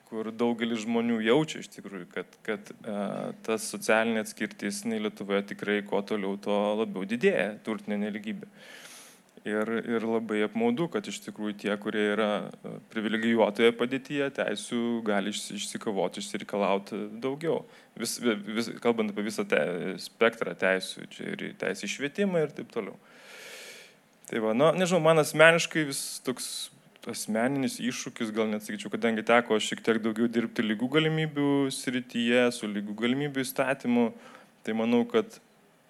kur 0.09 0.31
daugelis 0.33 0.83
žmonių 0.87 1.21
jaučia 1.27 1.61
iš 1.63 1.69
tikrųjų, 1.77 2.09
kad, 2.13 2.37
kad 2.47 2.73
uh, 2.79 3.31
tas 3.45 3.69
socialinė 3.73 4.25
atskirtis 4.25 4.83
Lietuvoje 4.89 5.45
tikrai 5.53 5.83
kuo 5.87 6.01
toliau, 6.07 6.39
tuo 6.41 6.59
labiau 6.81 7.05
didėja 7.09 7.59
turtinė 7.67 8.01
neligybė. 8.07 8.49
Ir, 9.49 9.71
ir 9.87 10.05
labai 10.05 10.43
apmaudu, 10.45 10.89
kad 10.93 11.07
iš 11.09 11.21
tikrųjų 11.25 11.55
tie, 11.63 11.71
kurie 11.81 12.03
yra 12.15 12.31
privilegijuotoje 12.93 13.71
padėtyje, 13.79 14.27
teisų 14.37 14.81
gali 15.07 15.33
išsikovoti, 15.33 16.21
išsireikalauti 16.21 16.99
daugiau. 17.23 17.63
Vis, 17.99 18.19
vis, 18.21 18.73
kalbant 18.83 19.13
apie 19.13 19.25
visą 19.29 19.47
te, 19.49 19.61
spektrą 20.03 20.57
teisų, 20.59 21.07
čia 21.15 21.31
ir 21.33 21.47
teisų 21.61 21.87
išvietimą 21.89 22.45
ir 22.45 22.57
taip 22.57 22.73
toliau. 22.75 22.99
Tai 24.29 24.43
va, 24.45 24.53
nu, 24.57 24.73
nežinau, 24.77 25.01
man 25.07 25.23
asmeniškai 25.23 25.87
vis 25.89 26.03
toks 26.27 26.69
asmeninis 27.11 27.79
iššūkis, 27.83 28.33
gal 28.37 28.49
net 28.51 28.65
sakyčiau, 28.67 28.93
kadangi 28.93 29.25
teko 29.27 29.59
šiek 29.63 29.83
tiek 29.85 30.01
daugiau 30.05 30.29
dirbti 30.31 30.65
lygų 30.65 30.89
galimybių 30.99 31.51
srityje, 31.75 32.49
su 32.55 32.71
lygų 32.71 32.97
galimybių 33.03 33.45
įstatymu, 33.45 34.09
tai 34.67 34.77
manau, 34.79 35.05
kad 35.09 35.41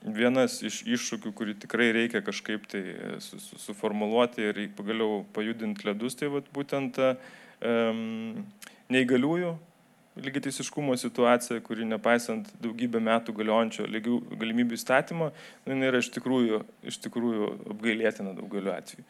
vienas 0.03 0.61
iš 0.63 0.83
iššūkių, 0.87 1.33
kurį 1.35 1.57
tikrai 1.65 1.91
reikia 1.97 2.23
kažkaip 2.25 2.69
tai 2.71 2.83
su, 3.25 3.41
su, 3.43 3.59
suformuluoti 3.63 4.51
ir 4.51 4.61
pagaliau 4.79 5.25
pajudinti 5.35 5.89
ledus, 5.89 6.19
tai 6.19 6.31
vat, 6.33 6.47
būtent 6.55 7.01
um, 7.03 8.45
neįgaliųjų 8.93 9.57
lygiai 10.19 10.43
teisiškumo 10.49 10.97
situacija, 10.99 11.61
kuri 11.63 11.87
nepaisant 11.87 12.49
daugybę 12.63 13.01
metų 13.05 13.35
galiojančio 13.39 13.87
lygių 13.87 14.21
galimybių 14.39 14.79
įstatymo, 14.79 15.31
nu, 15.67 15.77
yra 15.91 16.01
iš 16.03 16.11
tikrųjų, 16.17 16.63
iš 16.91 16.99
tikrųjų 17.05 17.51
apgailėtina 17.75 18.35
daugeliu 18.39 18.75
atveju. 18.75 19.07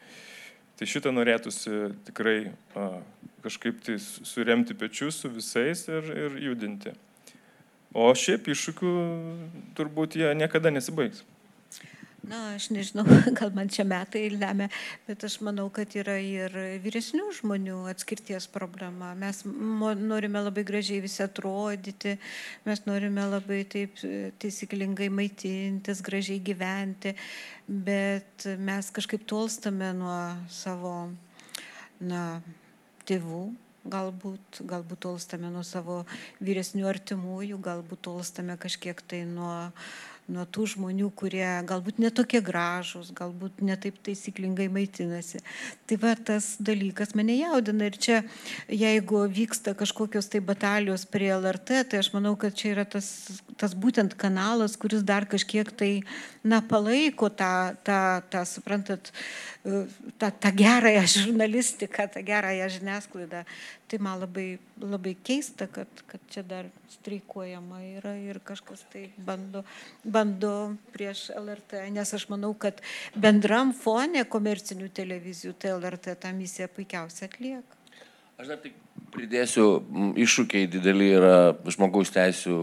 Tai 0.79 0.87
šitą 0.87 1.11
norėtųsi 1.11 1.89
tikrai 2.07 2.53
a, 2.71 3.01
kažkaip 3.43 3.81
tai 3.83 3.97
suremti 3.99 4.77
pečius 4.79 5.17
su 5.19 5.31
visais 5.33 5.81
ir, 5.91 6.07
ir 6.15 6.37
judinti. 6.45 6.93
O 7.91 8.05
šiaip 8.15 8.47
iššūkių 8.53 8.93
turbūt 9.75 10.15
jie 10.21 10.29
niekada 10.39 10.71
nesibaigs. 10.71 11.25
Na, 12.27 12.55
aš 12.55 12.69
nežinau, 12.73 13.05
gal 13.39 13.51
man 13.55 13.69
čia 13.71 13.85
metai 13.87 14.25
lemia, 14.33 14.67
bet 15.07 15.23
aš 15.23 15.39
manau, 15.45 15.69
kad 15.73 15.93
yra 15.97 16.17
ir 16.19 16.55
vyresnių 16.83 17.29
žmonių 17.39 17.77
atskirties 17.91 18.49
problema. 18.51 19.13
Mes 19.17 19.41
norime 19.45 20.41
labai 20.43 20.65
gražiai 20.67 20.99
visi 21.03 21.23
atrodyti, 21.23 22.17
mes 22.67 22.83
norime 22.89 23.27
labai 23.29 23.61
taip 23.71 24.01
taisyklingai 24.41 25.07
maitintis, 25.13 26.03
gražiai 26.05 26.41
gyventi, 26.43 27.15
bet 27.67 28.49
mes 28.59 28.91
kažkaip 28.95 29.23
tolstame 29.29 29.93
nuo 29.95 30.19
savo, 30.51 30.95
na, 32.03 32.23
tėvų, 33.09 33.43
galbūt, 33.89 34.61
galbūt 34.69 35.03
tolstame 35.07 35.49
nuo 35.53 35.63
savo 35.65 36.03
vyresnių 36.43 36.87
artimųjų, 36.89 37.59
galbūt 37.63 38.03
tolstame 38.09 38.57
kažkiek 38.59 39.01
tai 39.07 39.23
nuo 39.29 39.71
nuo 40.29 40.45
tų 40.45 40.67
žmonių, 40.73 41.09
kurie 41.17 41.47
galbūt 41.67 41.99
netokie 42.01 42.41
gražūs, 42.45 43.11
galbūt 43.17 43.63
netaip 43.65 43.97
taisyklingai 44.05 44.69
maitinasi. 44.71 45.41
Tai 45.89 45.97
va 46.01 46.13
tas 46.15 46.51
dalykas 46.61 47.15
mane 47.17 47.35
jaudina 47.39 47.89
ir 47.89 47.97
čia, 47.97 48.21
jeigu 48.69 49.23
vyksta 49.33 49.73
kažkokios 49.77 50.29
tai 50.31 50.41
batalijos 50.45 51.07
prie 51.09 51.31
LRT, 51.35 51.83
tai 51.91 52.03
aš 52.03 52.11
manau, 52.13 52.35
kad 52.39 52.55
čia 52.57 52.73
yra 52.75 52.85
tas, 52.85 53.09
tas 53.59 53.73
būtent 53.73 54.15
kanalas, 54.19 54.77
kuris 54.79 55.03
dar 55.05 55.27
kažkiek 55.29 55.73
tai, 55.73 55.91
na, 56.45 56.61
palaiko 56.61 57.31
tą, 57.33 57.73
tą, 57.83 57.99
tą 58.29 58.45
suprantat, 58.47 59.11
tą, 60.21 60.31
tą 60.31 60.53
gerąją 60.55 61.03
žurnalistiką, 61.17 62.07
tą 62.13 62.23
gerąją 62.23 62.69
žiniasklaidą. 62.77 63.43
Tai 63.89 63.97
man 64.05 64.19
labai, 64.21 64.59
labai 64.77 65.15
keista, 65.25 65.65
kad, 65.65 65.89
kad 66.05 66.21
čia 66.29 66.43
dar 66.45 66.67
streikuojama 66.93 67.79
yra 67.97 68.13
ir 68.21 68.37
kažkas 68.45 68.83
tai 68.93 69.07
bando, 69.17 69.63
bando 70.05 70.18
prieš 70.93 71.29
LRT, 71.35 71.85
nes 71.95 72.13
aš 72.13 72.27
manau, 72.31 72.53
kad 72.53 72.81
bendram 73.15 73.73
fone 73.73 74.25
komercinių 74.25 74.89
televizijų 74.93 75.55
tai 75.59 75.73
LRT 75.77 76.15
tą 76.23 76.33
misiją 76.35 76.69
puikiausiai 76.75 77.29
atlieka. 77.29 77.79
Aš 78.39 78.53
dar 78.53 78.59
tik 78.63 78.75
pridėsiu, 79.11 79.65
iššūkiai 80.19 80.69
dideli 80.71 81.09
yra 81.17 81.51
žmogaus 81.67 82.11
teisų 82.15 82.59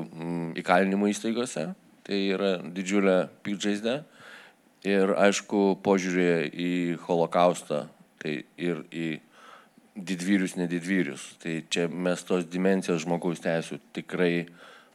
įkalinimo 0.62 1.10
įstaigose. 1.10 1.72
Tai 2.06 2.18
yra 2.36 2.52
didžiulė 2.62 3.16
pikžaizde. 3.44 3.98
Ir 4.86 5.12
aišku, 5.18 5.80
požiūrė 5.82 6.46
į 6.54 6.72
holokaustą, 7.08 7.88
tai 8.22 8.44
ir 8.62 8.84
į 8.94 9.08
didvyrius, 9.96 10.54
nedidvyrius. 10.60 11.24
Tai 11.42 11.58
čia 11.72 11.88
mes 11.90 12.22
tos 12.28 12.46
dimensijos 12.48 13.02
žmogaus 13.02 13.42
teisų 13.42 13.80
tikrai 13.96 14.46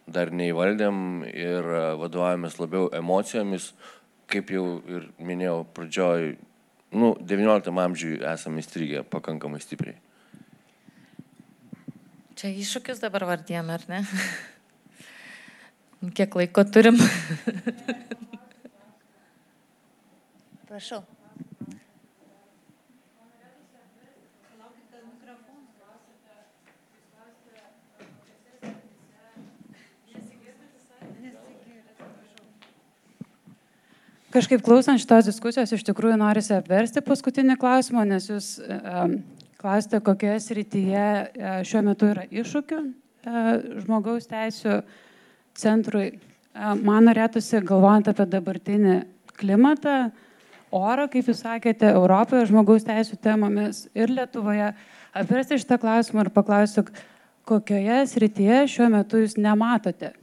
dar 0.08 0.32
neįvaldėm 0.34 1.26
ir 1.30 1.68
vadovavomės 2.02 2.60
labiau 2.60 2.90
emocijomis, 2.96 3.72
kaip 4.32 4.52
jau 4.54 4.66
ir 4.90 5.10
minėjau 5.20 5.66
pradžioj, 5.76 6.36
nu, 6.96 7.14
XIX 7.20 7.84
amžiui 7.86 8.22
esame 8.34 8.64
įstrigę 8.64 9.04
pakankamai 9.12 9.62
stipriai. 9.64 9.98
Čia 12.40 12.50
iššūkis 12.58 13.02
dabar 13.04 13.28
vardėm, 13.30 13.70
ar 13.70 13.84
ne? 13.92 14.02
Kiek 16.18 16.36
laiko 16.40 16.64
turim? 16.66 16.98
Prašau. 20.72 21.04
Kažkaip 34.32 34.62
klausant 34.64 35.02
šitos 35.02 35.28
diskusijos, 35.28 35.74
iš 35.76 35.84
tikrųjų 35.90 36.16
norisi 36.22 36.54
apversti 36.56 37.04
paskutinį 37.04 37.58
klausimą, 37.60 38.06
nes 38.08 38.30
jūs 38.30 38.54
um, 38.64 39.18
klausite, 39.60 40.00
kokioje 40.06 40.40
srityje 40.46 41.06
uh, 41.06 41.58
šiuo 41.68 41.82
metu 41.90 42.12
yra 42.14 42.24
iššūkių 42.32 42.82
žmogaus 43.84 44.26
teisų 44.30 44.82
centrui. 45.58 46.08
Man 46.56 47.06
norėtųsi, 47.08 47.62
galvojant 47.64 48.10
apie 48.12 48.26
dabartinį 48.32 48.96
klimatą, 49.40 49.98
orą, 50.72 51.08
kaip 51.12 51.30
jūs 51.30 51.44
sakėte, 51.46 51.92
Europoje 51.94 52.48
žmogaus 52.50 52.88
teisų 52.88 53.20
temomis 53.22 53.86
ir 53.96 54.12
Lietuvoje, 54.12 54.72
apversti 55.14 55.60
šitą 55.62 55.78
klausimą 55.82 56.26
ir 56.26 56.34
paklausiu, 56.34 56.86
kokioje 57.48 58.02
srityje 58.12 58.64
šiuo 58.72 58.90
metu 58.96 59.22
jūs 59.22 59.38
nematote 59.40 60.14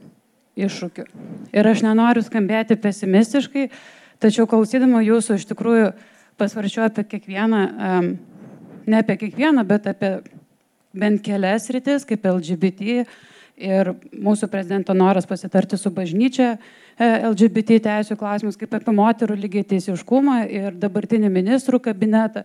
iššūkių. 0.66 1.06
Ir 1.54 1.70
aš 1.70 1.84
nenoriu 1.86 2.24
skambėti 2.26 2.76
pesimistiškai, 2.82 3.68
Tačiau 4.18 4.48
klausydama 4.50 4.98
jūsų 5.06 5.36
iš 5.38 5.46
tikrųjų 5.52 5.90
pasvarčiau 6.38 6.88
apie 6.88 7.04
kiekvieną, 7.06 7.60
ne 8.90 8.98
apie 8.98 9.14
kiekvieną, 9.20 9.62
bet 9.66 9.86
apie 9.86 10.10
bent 10.98 11.22
kelias 11.22 11.68
rytis, 11.70 12.06
kaip 12.06 12.26
LGBT 12.26 13.04
ir 13.58 13.92
mūsų 14.10 14.48
prezidento 14.50 14.94
noras 14.94 15.26
pasitarti 15.26 15.78
su 15.78 15.90
bažnyčia 15.94 16.48
e, 16.54 16.58
LGBT 17.28 17.78
teisų 17.82 18.16
klausimus, 18.18 18.58
kaip 18.58 18.74
apie 18.74 18.94
moterų 18.94 19.34
lygiai 19.38 19.66
teisiškumą 19.66 20.40
ir 20.46 20.76
dabartinį 20.78 21.30
ministrų 21.34 21.80
kabinetą. 21.82 22.44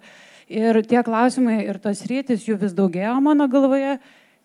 Ir 0.50 0.82
tie 0.90 1.02
klausimai 1.06 1.60
ir 1.68 1.82
tos 1.82 2.02
rytis 2.10 2.46
jų 2.50 2.60
vis 2.66 2.74
daugėjo 2.78 3.18
mano 3.22 3.50
galvoje. 3.50 3.98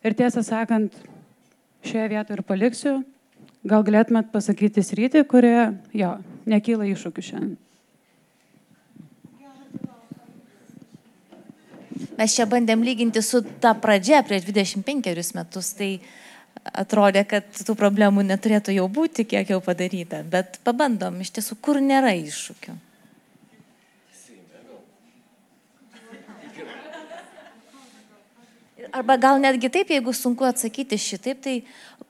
Ir 0.05 0.17
tiesą 0.17 0.45
sakant, 0.45 0.97
šioje 1.85 2.09
vietoje 2.13 2.39
ir 2.39 2.45
paliksiu. 2.53 2.99
Gal 3.69 3.85
galėtumėt 3.85 4.31
pasakyti 4.33 4.85
sritį, 4.85 5.25
kurioje, 5.29 5.73
jo, 6.01 6.13
nekyla 6.49 6.87
iššūkių 6.89 7.25
šiandien. 7.31 7.57
Mes 12.19 12.35
čia 12.35 12.47
bandėm 12.51 12.83
lyginti 12.83 13.23
su 13.23 13.45
ta 13.63 13.75
pradžia 13.79 14.25
prieš 14.27 14.49
25 14.49 15.35
metus, 15.39 15.71
tai 15.79 15.91
atrodė, 16.73 17.23
kad 17.29 17.47
tų 17.47 17.77
problemų 17.79 18.25
neturėtų 18.27 18.75
jau 18.75 18.89
būti, 18.91 19.27
kiek 19.29 19.53
jau 19.55 19.61
padaryta. 19.63 20.25
Bet 20.27 20.59
pabandom, 20.67 21.21
iš 21.23 21.37
tiesų, 21.39 21.59
kur 21.63 21.79
nėra 21.83 22.15
iššūkių. 22.19 22.75
Arba 28.93 29.17
gal 29.21 29.41
netgi 29.41 29.69
taip, 29.73 29.91
jeigu 29.93 30.13
sunku 30.17 30.47
atsakyti 30.49 30.97
šitaip, 31.01 31.41
tai 31.45 31.57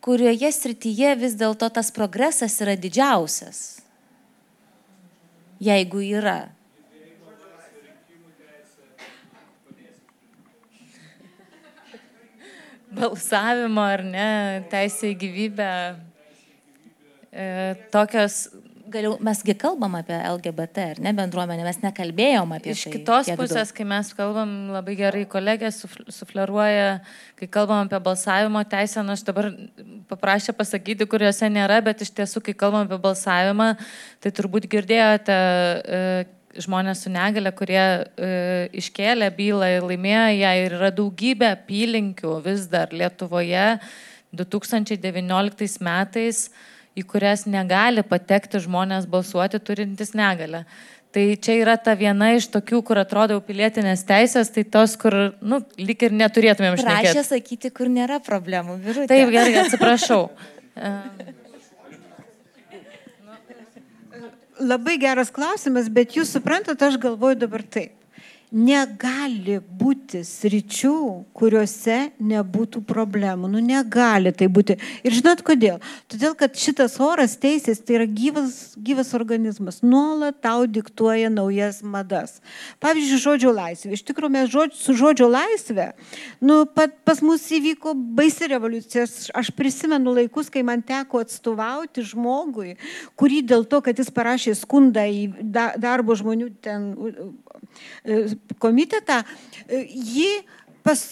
kurioje 0.04 0.50
srityje 0.54 1.14
vis 1.18 1.34
dėlto 1.38 1.68
tas 1.74 1.90
progresas 1.94 2.54
yra 2.62 2.76
didžiausias? 2.78 3.80
Jeigu 5.58 6.04
yra. 6.04 6.38
Balsavimo 12.98 13.82
ar 13.84 14.04
ne, 14.06 14.28
teisė 14.70 15.12
į 15.12 15.18
gyvybę. 15.22 15.72
E, 17.28 17.48
tokios 17.92 18.46
galiau, 18.92 19.16
mesgi 19.24 19.54
kalbam 19.58 19.94
apie 19.98 20.16
LGBT, 20.16 20.84
ar 20.92 21.00
ne 21.04 21.12
bendruomenę, 21.16 21.64
mes 21.66 21.80
nekalbėjom 21.82 22.54
apie 22.56 22.72
Iš 22.74 22.84
tai. 22.84 22.92
Iš 22.92 22.96
kitos 22.96 23.30
pusės, 23.38 23.72
kai 23.76 23.86
mes 23.88 24.10
kalbam, 24.16 24.54
labai 24.74 24.96
gerai 24.98 25.24
kolegė 25.30 25.70
sufleruoja, 25.72 26.98
kai 27.38 27.50
kalbam 27.58 27.84
apie 27.84 28.00
balsavimo 28.04 28.62
teisę, 28.68 29.04
nu 29.06 29.14
aš 29.16 29.26
dabar 29.28 29.50
paprašė 30.10 30.56
pasakyti, 30.58 31.08
kuriuose 31.10 31.50
nėra, 31.52 31.80
bet 31.84 32.02
iš 32.06 32.14
tiesų, 32.16 32.42
kai 32.48 32.56
kalbam 32.58 32.88
apie 32.88 33.00
balsavimą, 33.04 33.70
tai 34.24 34.34
turbūt 34.34 34.68
girdėjote 34.72 35.38
e, 35.38 36.02
žmonės 36.64 37.04
su 37.04 37.12
negale, 37.12 37.52
kurie 37.56 37.80
e, 37.80 38.32
iškėlė 38.80 39.28
bylą 39.36 39.68
ir 39.76 39.86
laimėjo 39.92 40.26
ją 40.38 40.54
ir 40.64 40.78
yra 40.80 40.90
daugybė 40.94 41.52
apylinkių 41.54 42.38
vis 42.46 42.66
dar 42.72 42.94
Lietuvoje 42.94 43.68
2019 44.36 45.78
metais 45.84 46.48
į 46.96 47.02
kurias 47.08 47.46
negali 47.50 48.02
patekti 48.06 48.60
žmonės 48.64 49.06
balsuoti 49.10 49.60
turintys 49.60 50.14
negalę. 50.16 50.64
Tai 51.12 51.24
čia 51.40 51.56
yra 51.62 51.76
ta 51.80 51.94
viena 51.96 52.34
iš 52.36 52.50
tokių, 52.52 52.82
kur 52.84 52.98
atrodo 53.00 53.40
pilietinės 53.44 54.04
teisės, 54.08 54.50
tai 54.52 54.64
tos, 54.68 54.96
kur, 55.00 55.14
nu, 55.40 55.62
lik 55.80 56.04
ir 56.04 56.12
neturėtumėm 56.12 56.76
šnekėti. 56.76 57.14
Prašė 57.14 57.24
sakyti, 57.24 57.70
kur 57.72 57.88
nėra 57.92 58.20
problemų, 58.24 58.76
virutė. 58.84 59.08
Taip, 59.14 59.32
gerai, 59.32 59.54
atsiprašau. 59.64 60.28
Labai 64.72 64.98
geras 65.00 65.30
klausimas, 65.32 65.88
bet 65.88 66.16
jūs 66.18 66.28
suprantate, 66.34 66.84
aš 66.84 66.98
galvoju 67.00 67.36
dabar 67.46 67.62
taip 67.64 67.97
negali 68.54 69.58
būti 69.60 70.22
sričių, 70.24 70.94
kuriuose 71.36 71.98
nebūtų 72.16 72.82
problemų. 72.88 73.50
Nu, 73.52 73.60
negali 73.64 74.32
tai 74.32 74.48
būti. 74.52 74.78
Ir 75.04 75.16
žinot 75.18 75.42
kodėl? 75.46 75.78
Todėl, 76.08 76.34
kad 76.38 76.56
šitas 76.58 76.96
oras 77.02 77.36
teisės 77.40 77.82
tai 77.84 77.98
yra 77.98 78.06
gyvas, 78.08 78.74
gyvas 78.80 79.12
organizmas. 79.16 79.82
Nuolat 79.84 80.40
tau 80.44 80.66
diktuoja 80.66 81.30
naujas 81.32 81.82
madas. 81.84 82.38
Pavyzdžiui, 82.82 83.20
žodžio 83.22 83.52
laisvė. 83.56 83.92
Iš 83.98 84.04
tikrųjų, 84.08 84.32
mes 84.38 84.50
žodž, 84.52 84.78
su 84.80 84.96
žodžio 84.98 85.28
laisvė, 85.30 85.90
nu, 86.40 86.62
pat, 86.72 86.96
pas 87.06 87.20
mus 87.24 87.44
įvyko 87.52 87.94
baisi 88.18 88.48
revoliucija. 88.50 89.06
Aš 89.38 89.52
prisimenu 89.56 90.16
laikus, 90.16 90.48
kai 90.52 90.64
man 90.66 90.82
teko 90.86 91.22
atstovauti 91.24 92.06
žmogui, 92.06 92.76
kurį 93.18 93.42
dėl 93.48 93.68
to, 93.68 93.82
kad 93.84 93.98
jis 93.98 94.12
parašė 94.14 94.56
skundą 94.58 95.04
į 95.04 95.52
darbo 95.78 96.16
žmonių 96.18 96.52
ten 96.64 96.90
komitetą, 98.62 99.22
jį 99.68 100.30
pas, 100.86 101.04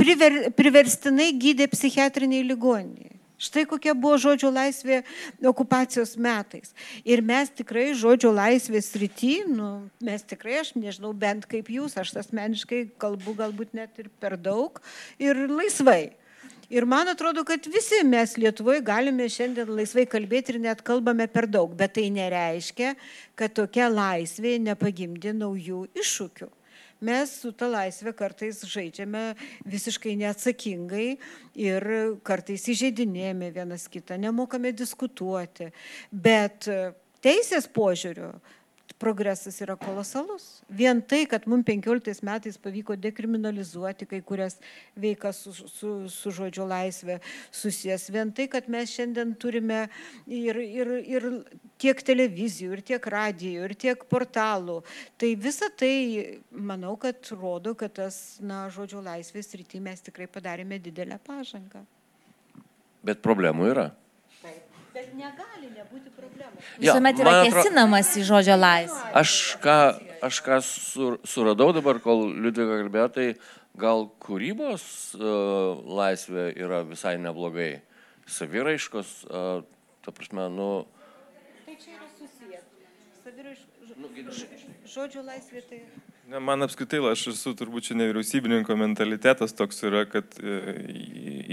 priver, 0.00 0.40
priverstinai 0.56 1.30
gydė 1.36 1.68
psichiatriniai 1.72 2.46
ligoniniai. 2.48 3.18
Štai 3.38 3.62
kokia 3.70 3.92
buvo 3.94 4.16
žodžio 4.18 4.48
laisvė 4.50 5.04
okupacijos 5.46 6.16
metais. 6.18 6.72
Ir 7.06 7.22
mes 7.22 7.52
tikrai 7.54 7.92
žodžio 7.94 8.32
laisvės 8.34 8.90
rytį, 8.98 9.34
nu, 9.52 9.68
mes 10.02 10.26
tikrai, 10.26 10.56
aš 10.64 10.72
nežinau, 10.74 11.12
bent 11.14 11.46
kaip 11.46 11.70
jūs, 11.70 11.94
aš 12.02 12.16
asmeniškai 12.24 12.88
kalbu 12.98 13.36
galbūt 13.38 13.78
net 13.78 14.02
ir 14.02 14.10
per 14.18 14.34
daug 14.34 14.82
ir 15.22 15.44
laisvai. 15.46 16.16
Ir 16.68 16.84
man 16.84 17.08
atrodo, 17.08 17.46
kad 17.48 17.64
visi 17.70 18.02
mes 18.04 18.34
Lietuvoje 18.36 18.82
galime 18.84 19.30
šiandien 19.30 19.70
laisvai 19.70 20.04
kalbėti 20.10 20.56
ir 20.56 20.60
net 20.66 20.82
kalbame 20.84 21.30
per 21.30 21.46
daug, 21.46 21.70
bet 21.78 21.94
tai 21.96 22.10
nereiškia, 22.12 22.92
kad 23.38 23.54
tokia 23.54 23.86
laisvė 23.88 24.58
nepagimdė 24.66 25.32
naujų 25.38 25.86
iššūkių 25.94 26.50
mes 27.04 27.32
su 27.42 27.52
ta 27.56 27.68
laisvė 27.70 28.12
kartais 28.18 28.60
žaidžiame 28.66 29.24
visiškai 29.68 30.16
neatsakingai 30.20 31.08
ir 31.58 31.88
kartais 32.26 32.68
įžeidinėjame 32.74 33.52
vienas 33.54 33.88
kitą, 33.92 34.18
nemokame 34.20 34.72
diskutuoti. 34.76 35.70
Bet 36.10 36.68
teisės 37.24 37.68
požiūriu 37.70 38.32
progresas 38.96 39.60
yra 39.64 39.76
kolosalus. 39.78 40.62
Vien 40.68 41.00
tai, 41.02 41.24
kad 41.30 41.46
mums 41.50 41.66
15 41.68 42.22
metais 42.26 42.58
pavyko 42.60 42.96
dekriminalizuoti 42.98 44.08
kai 44.08 44.20
kurias 44.24 44.58
veikas 44.98 45.42
su, 45.44 45.52
su, 45.52 45.90
su 46.12 46.32
žodžio 46.34 46.66
laisvė 46.68 47.18
susijęs, 47.54 48.08
vien 48.14 48.32
tai, 48.34 48.48
kad 48.52 48.70
mes 48.72 48.92
šiandien 48.94 49.34
turime 49.40 49.84
ir, 50.26 50.58
ir, 50.62 50.92
ir 51.04 51.28
tiek 51.80 52.02
televizijų, 52.06 52.72
ir 52.78 52.84
tiek 52.94 53.10
radijų, 53.14 53.68
ir 53.68 53.76
tiek 53.86 54.08
portalų, 54.10 54.80
tai 55.20 55.34
visa 55.38 55.70
tai, 55.70 56.40
manau, 56.50 56.96
kad 57.00 57.32
rodo, 57.36 57.76
kad 57.78 57.94
tas, 58.00 58.38
na, 58.40 58.66
žodžio 58.72 59.04
laisvės 59.04 59.54
rytį 59.58 59.84
mes 59.84 60.04
tikrai 60.08 60.30
padarėme 60.30 60.80
didelę 60.82 61.20
pažangą. 61.26 61.84
Bet 63.04 63.22
problemų 63.24 63.72
yra. 63.72 63.88
Bet 64.98 65.12
negali 65.14 65.68
nebūti 65.70 66.10
problemų. 66.10 66.62
Visuomet 66.82 67.20
yra 67.22 67.34
kėsinamas 67.46 68.08
į 68.18 68.24
žodžio 68.26 68.56
laisvę. 68.58 69.02
Aš 69.20 69.34
ką, 69.62 69.76
aš 70.26 70.40
ką 70.42 70.58
sur, 70.66 71.18
suradau 71.22 71.68
dabar, 71.76 72.00
kol 72.02 72.24
Liudvika 72.32 72.80
kalbėjo, 72.80 73.04
tai 73.14 73.26
gal 73.78 74.08
kūrybos 74.26 74.88
uh, 75.14 75.78
laisvė 76.00 76.48
yra 76.58 76.82
visai 76.88 77.14
neblogai. 77.22 77.76
Saviraiškos, 78.26 79.14
uh, 79.30 79.62
ta 80.02 80.16
prasme, 80.18 80.50
nu... 80.56 80.68
Tai 81.68 81.78
čia 81.78 81.94
yra 81.94 82.10
susiję. 82.18 82.64
Saviraiškos. 83.22 83.96
Nu, 84.02 84.10
žodžio 84.98 85.22
laisvė 85.30 85.62
tai... 85.70 85.84
Ne, 86.28 86.42
man 86.44 86.60
apskritai, 86.60 86.98
aš 87.08 87.22
esu 87.30 87.54
turbūt 87.56 87.86
čia 87.86 87.94
nevyriausybininko 87.96 88.74
mentalitetas 88.76 89.54
toks 89.56 89.78
yra, 89.88 90.02
kad 90.04 90.34
e, 90.36 90.56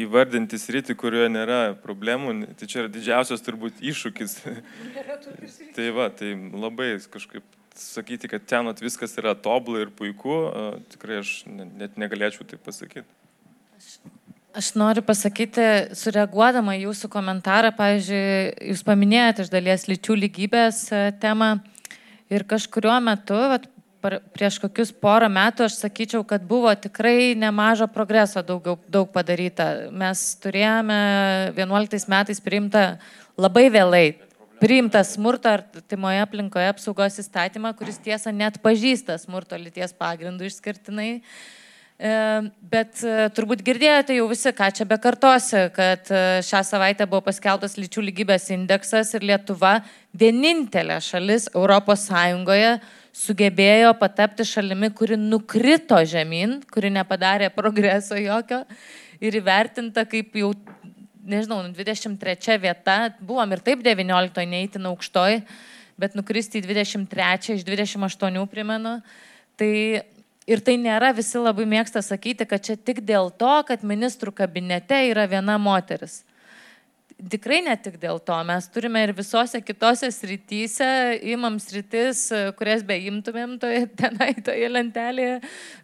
įvardinti 0.04 0.58
sritį, 0.60 0.98
kurioje 1.00 1.30
nėra 1.32 1.60
problemų, 1.80 2.34
tai 2.60 2.68
čia 2.68 2.82
yra 2.82 2.90
didžiausias 2.92 3.46
turbūt 3.46 3.80
iššūkis. 3.80 4.34
tai 5.78 5.86
va, 5.96 6.10
tai 6.12 6.34
labai 6.36 6.90
kažkaip 7.14 7.46
sakyti, 7.80 8.28
kad 8.28 8.44
ten 8.52 8.68
viskas 8.82 9.16
yra 9.22 9.32
tobulai 9.40 9.86
ir 9.86 9.94
puiku, 9.96 10.42
tikrai 10.92 11.22
aš 11.22 11.32
net 11.48 11.96
negalėčiau 12.00 12.44
tai 12.50 12.60
pasakyti. 12.60 13.08
Aš, 13.80 13.94
aš 14.60 14.74
noriu 14.76 15.06
pasakyti, 15.08 15.70
sureaguodama 15.96 16.76
jūsų 16.82 17.12
komentarą, 17.16 17.72
pavyzdžiui, 17.80 18.68
jūs 18.74 18.84
paminėjote 18.88 19.48
iš 19.48 19.54
dalies 19.56 19.88
lyčių 19.88 20.20
lygybės 20.26 20.84
e, 20.92 21.06
temą 21.24 21.54
ir 22.28 22.44
kažkuriuo 22.50 22.98
metu, 23.08 23.40
vat, 23.56 23.72
prieš 24.36 24.60
kokius 24.64 24.92
porą 24.92 25.30
metų 25.32 25.66
aš 25.68 25.80
sakyčiau, 25.82 26.24
kad 26.28 26.44
buvo 26.46 26.72
tikrai 26.78 27.34
nemažo 27.40 27.88
progreso 27.92 28.44
daug, 28.46 28.68
daug 28.92 29.10
padaryta. 29.14 29.90
Mes 29.92 30.22
turėjome 30.44 31.00
11 31.58 32.10
metais 32.12 32.44
priimtą 32.44 32.86
labai 33.38 33.68
vėlai 33.74 34.06
priimtą 34.62 35.04
smurto 35.04 35.52
artimoje 35.52 36.22
aplinkoje 36.24 36.72
apsaugos 36.72 37.20
įstatymą, 37.22 37.74
kuris 37.78 38.00
tiesa 38.02 38.32
net 38.32 38.62
pažįsta 38.64 39.18
smurto 39.22 39.58
lyties 39.60 39.94
pagrindų 39.98 40.48
išskirtinai. 40.50 41.12
E, 41.96 42.14
bet 42.60 43.00
e, 43.08 43.28
turbūt 43.36 43.62
girdėjote 43.64 44.18
jau 44.18 44.26
visi, 44.28 44.52
ką 44.56 44.68
čia 44.76 44.88
bekartosi, 44.90 45.62
kad 45.76 46.10
e, 46.12 46.24
šią 46.44 46.64
savaitę 46.68 47.08
buvo 47.08 47.24
paskelbtas 47.30 47.78
lyčių 47.80 48.04
lygybės 48.10 48.50
indeksas 48.56 49.14
ir 49.16 49.24
Lietuva 49.24 49.78
vienintelė 50.12 51.00
šalis 51.04 51.48
Sąjungoje 51.54 52.80
sugebėjo 53.16 53.94
patapti 54.00 54.46
šalimi, 54.48 54.90
kuri 54.96 55.18
nukrito 55.20 55.98
žemyn, 56.08 56.60
kuri 56.72 56.92
nepadarė 56.94 57.50
progreso 57.56 58.18
jokio 58.20 58.64
ir 59.24 59.38
įvertinta 59.40 60.04
kaip 60.10 60.36
jau, 60.36 60.52
nežinau, 61.24 61.62
23 61.78 62.60
vieta, 62.62 62.98
buvom 63.24 63.56
ir 63.56 63.64
taip 63.64 63.86
19 63.86 64.44
neįtin 64.52 64.92
aukštoj, 64.92 65.40
bet 66.02 66.20
nukristi 66.20 66.60
į 66.60 66.68
23 66.68 67.56
iš 67.56 67.64
28 67.64 68.46
primenu. 68.52 68.98
Tai 69.56 69.72
ir 70.46 70.62
tai 70.62 70.76
nėra 70.78 71.14
visi 71.16 71.40
labai 71.40 71.64
mėgsta 71.72 72.04
sakyti, 72.04 72.46
kad 72.46 72.68
čia 72.68 72.76
tik 72.76 73.00
dėl 73.08 73.32
to, 73.32 73.56
kad 73.68 73.88
ministrų 73.88 74.36
kabinete 74.36 75.06
yra 75.08 75.24
viena 75.32 75.56
moteris 75.56 76.26
tikrai 77.16 77.62
ne 77.64 77.76
tik 77.80 77.98
dėl 78.02 78.20
to, 78.24 78.36
mes 78.48 78.68
turime 78.74 79.02
ir 79.06 79.14
visose 79.16 79.62
kitose 79.64 80.10
srityse, 80.12 80.88
imam 81.32 81.58
sritis, 81.62 82.28
kurias 82.60 82.84
beimtumėm 82.88 83.58
toje, 83.62 83.86
tenai 84.02 84.34
toje 84.46 84.70
lentelėje, 84.72 85.40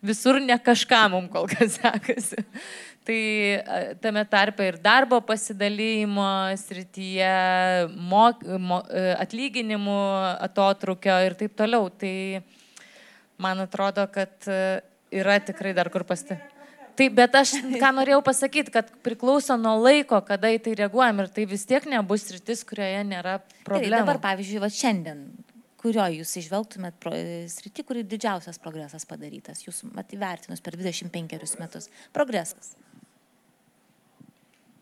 visur 0.06 0.42
ne 0.44 0.58
kažką 0.60 1.04
mums 1.14 1.32
kol 1.34 1.50
kas 1.52 1.78
sekasi. 1.80 2.46
Tai 3.08 3.22
tame 4.04 4.22
tarpe 4.30 4.68
ir 4.70 4.78
darbo 4.78 5.18
pasidalymo 5.26 6.54
srityje, 6.62 7.32
mok, 7.98 8.46
mo, 8.62 8.84
atlyginimų 9.18 9.98
atotrukio 10.46 11.18
ir 11.26 11.34
taip 11.40 11.58
toliau. 11.58 11.90
Tai 11.90 12.14
man 13.42 13.66
atrodo, 13.66 14.06
kad 14.14 14.46
yra 14.46 15.42
tikrai 15.42 15.74
dar 15.74 15.90
kur 15.90 16.06
pasti. 16.06 16.38
Taip, 17.00 17.16
bet 17.18 17.36
aš 17.40 17.54
ką 17.82 17.92
norėjau 17.98 18.22
pasakyti, 18.26 18.74
kad 18.74 18.90
priklauso 19.06 19.58
nuo 19.60 19.78
laiko, 19.82 20.20
kada 20.28 20.52
į 20.54 20.60
tai 20.66 20.76
reaguojam 20.84 21.24
ir 21.24 21.32
tai 21.34 21.48
vis 21.50 21.66
tiek 21.70 21.86
nebus 21.90 22.28
rytis, 22.34 22.66
kurioje 22.68 23.04
nėra 23.08 23.40
problemų. 23.66 23.90
Tai 23.90 24.02
dabar, 24.02 24.22
pavyzdžiui, 24.26 24.62
va 24.64 24.72
šiandien, 24.74 25.26
kurio 25.82 26.06
jūs 26.20 26.34
išvelgtumėt 26.44 27.10
srity, 27.54 27.86
kuri 27.88 28.06
didžiausias 28.08 28.62
progresas 28.62 29.08
padarytas, 29.10 29.64
jūs 29.66 29.84
mat 29.92 30.12
įvertinus 30.16 30.64
per 30.64 30.78
25 30.80 31.62
metus. 31.62 31.90
Progresas. 32.16 32.76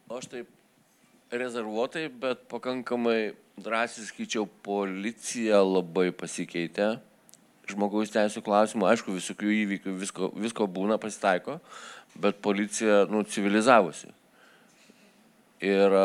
Aš 0.10 0.26
taip 0.32 0.55
rezervuotai, 1.30 2.07
bet 2.10 2.47
pakankamai 2.49 3.36
drąsiai 3.62 4.07
skaičiau, 4.07 4.47
policija 4.66 5.62
labai 5.62 6.10
pasikeitė 6.16 6.95
žmogaus 7.74 8.11
teisų 8.13 8.43
klausimų, 8.45 8.88
aišku, 8.89 9.15
visokių 9.17 9.53
įvykių, 9.63 9.93
visko, 10.01 10.32
visko 10.38 10.67
būna, 10.70 10.99
pasitaiko, 11.01 11.59
bet 12.20 12.41
policija, 12.45 13.03
nu, 13.11 13.24
civilizavusi. 13.28 14.11
Ir 15.65 15.95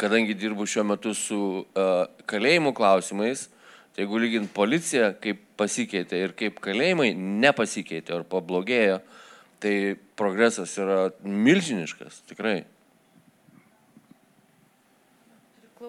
kadangi 0.00 0.34
dirbu 0.34 0.66
šiuo 0.66 0.84
metu 0.88 1.14
su 1.14 1.38
uh, 1.62 1.92
kalėjimų 2.26 2.74
klausimais, 2.74 3.46
tai 3.94 4.04
jeigu 4.04 4.20
lygint 4.22 4.52
policiją, 4.54 5.12
kaip 5.22 5.42
pasikeitė 5.60 6.22
ir 6.24 6.36
kaip 6.38 6.58
kalėjimai 6.64 7.12
nepasikeitė 7.14 8.16
ar 8.16 8.26
pablogėjo, 8.28 8.98
tai 9.62 9.74
progresas 10.18 10.72
yra 10.80 11.12
milžiniškas, 11.22 12.22
tikrai. 12.32 12.62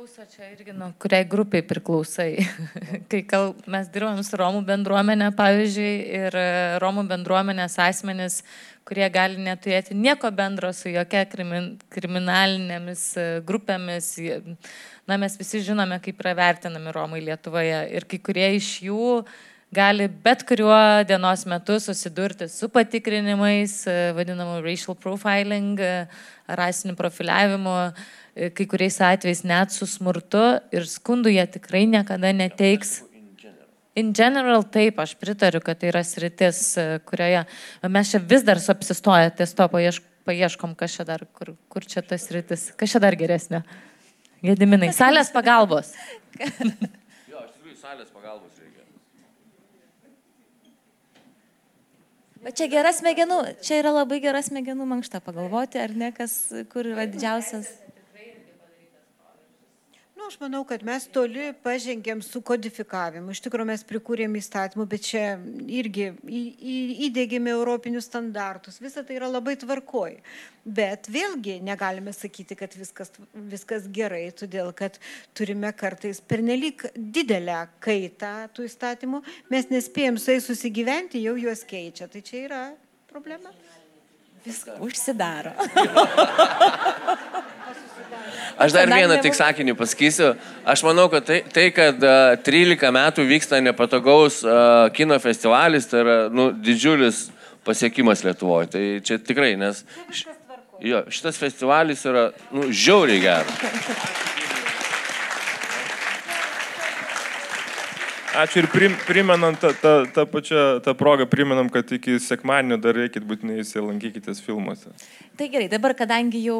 Priklauso 0.04 0.36
čia 0.36 0.50
irgi 0.52 0.74
nuo 0.76 0.90
kuriai 1.00 1.24
grupiai 1.24 1.64
priklausai. 1.64 2.44
Kai 3.12 3.22
kal, 3.24 3.54
mes 3.72 3.88
dirbam 3.94 4.20
su 4.26 4.36
Romų 4.36 4.66
bendruomenė, 4.68 5.30
pavyzdžiui, 5.38 5.92
ir 6.18 6.36
e, 6.36 6.48
Romų 6.84 7.06
bendruomenės 7.08 7.78
asmenys, 7.80 8.42
kurie 8.84 9.08
gali 9.14 9.40
neturėti 9.40 9.96
nieko 9.96 10.28
bendro 10.36 10.74
su 10.76 10.92
jokia 10.92 11.24
krimin, 11.32 11.70
kriminalinėmis 11.94 13.06
e, 13.16 13.26
grupėmis. 13.48 14.12
Na, 15.08 15.16
mes 15.16 15.40
visi 15.40 15.64
žinome, 15.64 16.02
kaip 16.04 16.20
yra 16.20 16.36
vertinami 16.42 16.92
Romai 16.92 17.24
Lietuvoje. 17.24 17.86
Ir 17.96 18.04
kai 18.04 18.20
kurie 18.28 18.50
iš 18.58 18.74
jų 18.90 19.24
gali 19.74 20.08
bet 20.26 20.46
kuriuo 20.48 21.04
dienos 21.10 21.46
metu 21.50 21.80
susidurti 21.82 22.48
su 22.50 22.70
patikrinimais, 22.70 23.80
e, 23.88 24.12
vadinamu 24.18 24.62
racial 24.64 24.96
profiling, 24.96 25.82
rasiniu 26.48 26.96
profiliavimu 27.00 27.78
E, 28.34 28.50
kai 28.50 28.66
kuriais 28.66 28.98
atvejais 28.98 29.44
net 29.46 29.74
su 29.74 29.86
smurtu 29.86 30.42
ir 30.74 30.88
skundų 30.90 31.36
jie 31.36 31.44
tikrai 31.54 31.84
niekada 31.86 32.32
neteiks. 32.34 33.04
In 33.94 34.10
general, 34.18 34.64
taip, 34.74 34.98
aš 34.98 35.14
pritariu, 35.22 35.62
kad 35.62 35.78
tai 35.78 35.92
yra 35.92 36.02
sritis, 36.02 36.64
e, 36.82 36.98
kurioje 37.06 37.44
mes 37.94 38.10
čia 38.10 38.24
vis 38.32 38.42
dar 38.42 38.58
apsistoję 38.58 39.30
ties 39.38 39.54
to 39.54 39.68
paiešk, 39.70 40.08
paieškom, 40.26 40.74
kas 40.80 40.98
čia 40.98 41.06
dar, 41.06 41.28
kur, 41.30 41.54
kur 41.70 41.86
čia 41.86 42.02
tas 42.02 42.26
sritis, 42.26 42.72
kas 42.74 42.96
čia 42.96 43.04
dar 43.04 43.14
geresnė. 43.20 43.62
Gediminai, 44.42 44.90
salės 44.98 45.30
pagalbos. 45.32 45.94
jo, 46.42 46.50
iš 46.50 47.54
tikrųjų, 47.54 47.78
salės 47.78 48.10
pagalbos 48.10 48.63
Bet 52.44 52.58
čia 52.60 52.68
gera 52.72 52.92
smegenų, 52.92 53.40
čia 53.64 53.78
yra 53.80 53.94
labai 54.02 54.20
gera 54.24 54.42
smegenų 54.44 54.88
mankšta 54.90 55.22
pagalvoti, 55.24 55.80
ar 55.80 55.94
ne, 55.96 56.12
kas, 56.16 56.36
kur 56.74 56.90
yra 56.92 57.06
didžiausias 57.08 57.70
Nu, 60.24 60.28
aš 60.28 60.38
manau, 60.40 60.62
kad 60.64 60.80
mes 60.88 61.04
toli 61.12 61.50
pažengėm 61.66 62.22
su 62.24 62.40
kodifikavimu. 62.48 63.34
Iš 63.36 63.42
tikrųjų, 63.44 63.68
mes 63.68 63.82
prikūrėm 63.84 64.38
įstatymų, 64.40 64.86
bet 64.88 65.04
čia 65.04 65.24
irgi 65.68 66.06
į, 66.24 66.44
į, 66.56 66.76
įdėgėme 67.10 67.52
europinius 67.52 68.08
standartus. 68.08 68.80
Visa 68.80 69.04
tai 69.04 69.18
yra 69.18 69.28
labai 69.28 69.58
tvarkoj. 69.60 70.14
Bet 70.64 71.10
vėlgi 71.12 71.58
negalime 71.68 72.14
sakyti, 72.16 72.56
kad 72.56 72.72
viskas, 72.80 73.12
viskas 73.52 73.90
gerai, 73.92 74.30
todėl 74.32 74.72
kad 74.72 74.96
turime 75.36 75.74
kartais 75.76 76.24
pernelyg 76.24 76.86
didelę 76.96 77.66
kaitą 77.84 78.48
tų 78.56 78.70
įstatymų. 78.70 79.20
Mes 79.52 79.68
nespėjom 79.76 80.22
su 80.24 80.38
jais 80.38 80.48
susigyventi, 80.48 81.26
jau 81.28 81.36
juos 81.36 81.68
keičia. 81.68 82.08
Tai 82.08 82.24
čia 82.24 82.46
yra 82.46 82.62
problema. 83.12 83.52
Viskas 84.48 84.80
užsidaro. 84.88 85.52
Aš 88.62 88.76
dar 88.76 88.90
vieną 88.92 89.18
tik 89.24 89.36
sakinį 89.38 89.76
pasakysiu. 89.78 90.34
Aš 90.70 90.84
manau, 90.86 91.08
kad 91.12 91.26
tai, 91.28 91.40
tai 91.54 91.68
kad 91.76 92.04
uh, 92.06 92.36
13 92.46 92.92
metų 92.94 93.26
vyksta 93.30 93.62
nepatogaus 93.64 94.42
uh, 94.46 94.90
kino 94.96 95.18
festivalis, 95.24 95.90
tai 95.90 96.04
yra 96.04 96.18
nu, 96.34 96.52
didžiulis 96.54 97.26
pasiekimas 97.66 98.24
Lietuvoje. 98.26 98.70
Tai 98.76 98.84
čia 99.06 99.18
tikrai, 99.24 99.56
nes 99.60 99.84
jo, 100.84 101.04
šitas 101.10 101.40
festivalis 101.40 102.06
yra 102.10 102.30
nu, 102.54 102.70
žiauriai 102.70 103.24
geras. 103.24 104.30
Ačiū 108.34 108.64
ir 108.64 108.68
prim, 108.74 108.94
primenam 109.06 109.54
tą, 109.62 109.70
tą, 109.78 109.92
tą 110.10 110.24
pačią 110.26 110.62
tą 110.82 110.94
progą, 110.98 111.26
primenam, 111.30 111.70
kad 111.70 111.92
iki 111.94 112.16
sekmadienio 112.22 112.80
dar 112.82 112.96
reikit 112.98 113.26
būtinai 113.30 113.60
įsilankykitės 113.62 114.42
filmuose. 114.42 114.90
Tai 115.38 115.48
gerai, 115.54 115.68
dabar 115.70 115.94
kadangi 115.98 116.42
jau, 116.42 116.58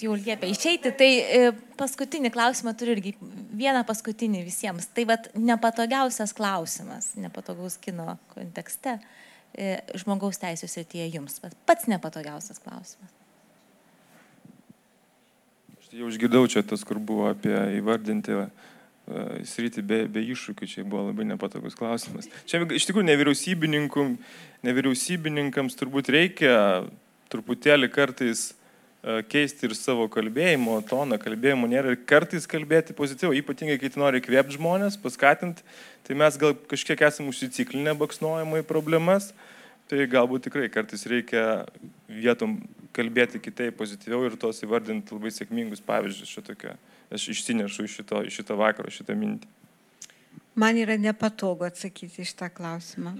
jau 0.00 0.16
liepia 0.18 0.50
išeiti, 0.52 0.92
tai 0.98 1.08
e, 1.22 1.52
paskutinį 1.80 2.32
klausimą 2.34 2.74
turiu 2.76 2.96
irgi 2.98 3.14
vieną 3.56 3.86
paskutinį 3.88 4.42
visiems. 4.44 4.90
Tai 4.92 5.06
vad 5.14 5.30
nepatogiausias 5.38 6.36
klausimas, 6.36 7.14
nepatogaus 7.16 7.78
kino 7.80 8.18
kontekste, 8.34 8.98
e, 9.56 9.78
žmogaus 10.04 10.42
teisų 10.44 10.68
srityje 10.68 11.08
jums. 11.16 11.40
Pats 11.64 11.88
nepatogiausias 11.88 12.60
klausimas. 12.60 13.16
Aš 15.80 15.88
jau 15.96 16.12
išgirdau 16.12 16.44
čia 16.52 16.66
tas, 16.68 16.84
kur 16.84 17.00
buvo 17.00 17.30
apie 17.32 17.56
įvardinti 17.80 18.44
sritį 19.44 19.82
be, 19.84 19.98
be 20.08 20.22
iššūkių, 20.32 20.66
čia 20.68 20.84
buvo 20.84 21.10
labai 21.10 21.26
nepatogus 21.28 21.76
klausimas. 21.76 22.28
Čia 22.48 22.64
iš 22.72 22.86
tikrųjų 22.88 23.06
nevyriausybininkams 24.64 25.76
turbūt 25.80 26.08
reikia 26.14 26.54
truputėlį 27.32 27.90
kartais 27.92 28.54
keisti 29.28 29.68
ir 29.68 29.74
savo 29.76 30.06
kalbėjimo 30.08 30.78
toną, 30.88 31.18
kalbėjimo 31.20 31.68
nėra 31.68 31.92
ir 31.92 31.98
kartais 32.08 32.46
kalbėti 32.48 32.96
pozityviau, 32.96 33.36
ypatingai 33.36 33.76
kai 33.82 33.90
nori 34.00 34.22
kvėpti 34.24 34.56
žmonės, 34.56 34.96
paskatinti, 35.02 35.60
tai 36.06 36.16
mes 36.16 36.38
gal 36.40 36.56
kažkiek 36.70 37.04
esame 37.04 37.28
užsiciklinę 37.28 37.92
baksnuojimo 38.00 38.62
į 38.62 38.64
problemas, 38.68 39.34
tai 39.92 40.08
galbūt 40.08 40.48
tikrai 40.48 40.70
kartais 40.72 41.04
reikia 41.10 41.66
vietom 42.08 42.56
kalbėti 42.96 43.42
kitaip, 43.44 43.76
pozityviau 43.76 44.24
ir 44.30 44.40
tos 44.40 44.62
įvardinti 44.64 45.12
labai 45.12 45.34
sėkmingus 45.34 45.84
pavyzdžius 45.84 46.32
šitokia 46.38 46.78
aš 47.12 47.28
išsinešu 47.34 47.84
iš 47.84 47.98
šito, 48.00 48.22
iš 48.24 48.40
šito 48.40 48.56
vakaro 48.60 48.92
šitą 48.92 49.16
mintį. 49.18 49.50
Man 50.54 50.78
yra 50.78 50.96
nepatogu 51.00 51.66
atsakyti 51.66 52.22
iš 52.22 52.34
tą 52.38 52.48
klausimą. 52.54 53.16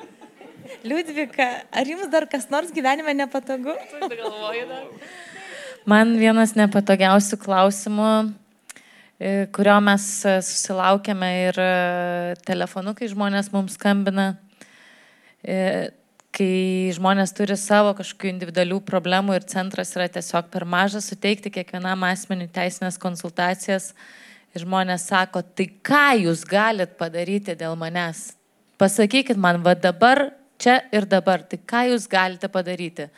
Liudvika, 0.88 1.48
ar 1.72 1.88
jums 1.88 2.10
dar 2.12 2.26
kas 2.30 2.48
nors 2.52 2.72
gyvenime 2.74 3.14
nepatogu? 3.16 3.74
Man 5.88 6.14
vienas 6.20 6.52
nepatogiausių 6.54 7.38
klausimų, 7.42 8.10
e, 9.18 9.32
kurio 9.54 9.78
mes 9.82 10.04
e, 10.28 10.36
susilaukėme 10.44 11.30
ir 11.48 11.58
e, 11.58 11.72
telefonu, 12.46 12.94
kai 12.98 13.08
žmonės 13.10 13.50
mums 13.54 13.74
skambina, 13.78 14.32
kai 16.32 16.90
žmonės 16.96 17.34
turi 17.36 17.56
savo 17.60 17.92
kažkokių 17.96 18.30
individualių 18.30 18.80
problemų 18.88 19.36
ir 19.36 19.46
centras 19.48 19.92
yra 19.96 20.08
tiesiog 20.12 20.48
per 20.52 20.64
mažas 20.64 21.10
suteikti 21.10 21.52
kiekvienam 21.52 22.06
asmeniu 22.08 22.48
teisinės 22.52 22.96
konsultacijas 23.00 23.90
ir 24.52 24.64
žmonės 24.64 25.04
sako, 25.10 25.42
tai 25.42 25.68
ką 25.84 26.06
jūs 26.22 26.46
galit 26.48 26.96
padaryti 27.00 27.56
dėl 27.58 27.76
manęs? 27.80 28.30
Pasakykit 28.80 29.36
man, 29.40 29.60
va 29.64 29.76
dabar, 29.76 30.30
čia 30.60 30.80
ir 30.94 31.04
dabar, 31.08 31.44
tai 31.44 31.60
ką 31.60 31.84
jūs 31.92 32.08
galite 32.10 32.48
padaryti? 32.52 33.10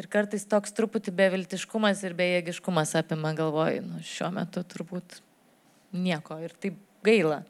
Ir 0.00 0.08
kartais 0.08 0.46
toks 0.48 0.72
truputį 0.72 1.12
beviltiškumas 1.12 2.00
ir 2.08 2.16
bejėgiškumas 2.16 2.94
apima 3.02 3.34
galvoj, 3.36 3.82
nu, 3.84 4.00
šiuo 4.06 4.30
metu 4.32 4.64
turbūt 4.64 5.20
nieko 5.92 6.38
ir 6.40 6.56
taip 6.56 6.78
gaila. 7.04 7.42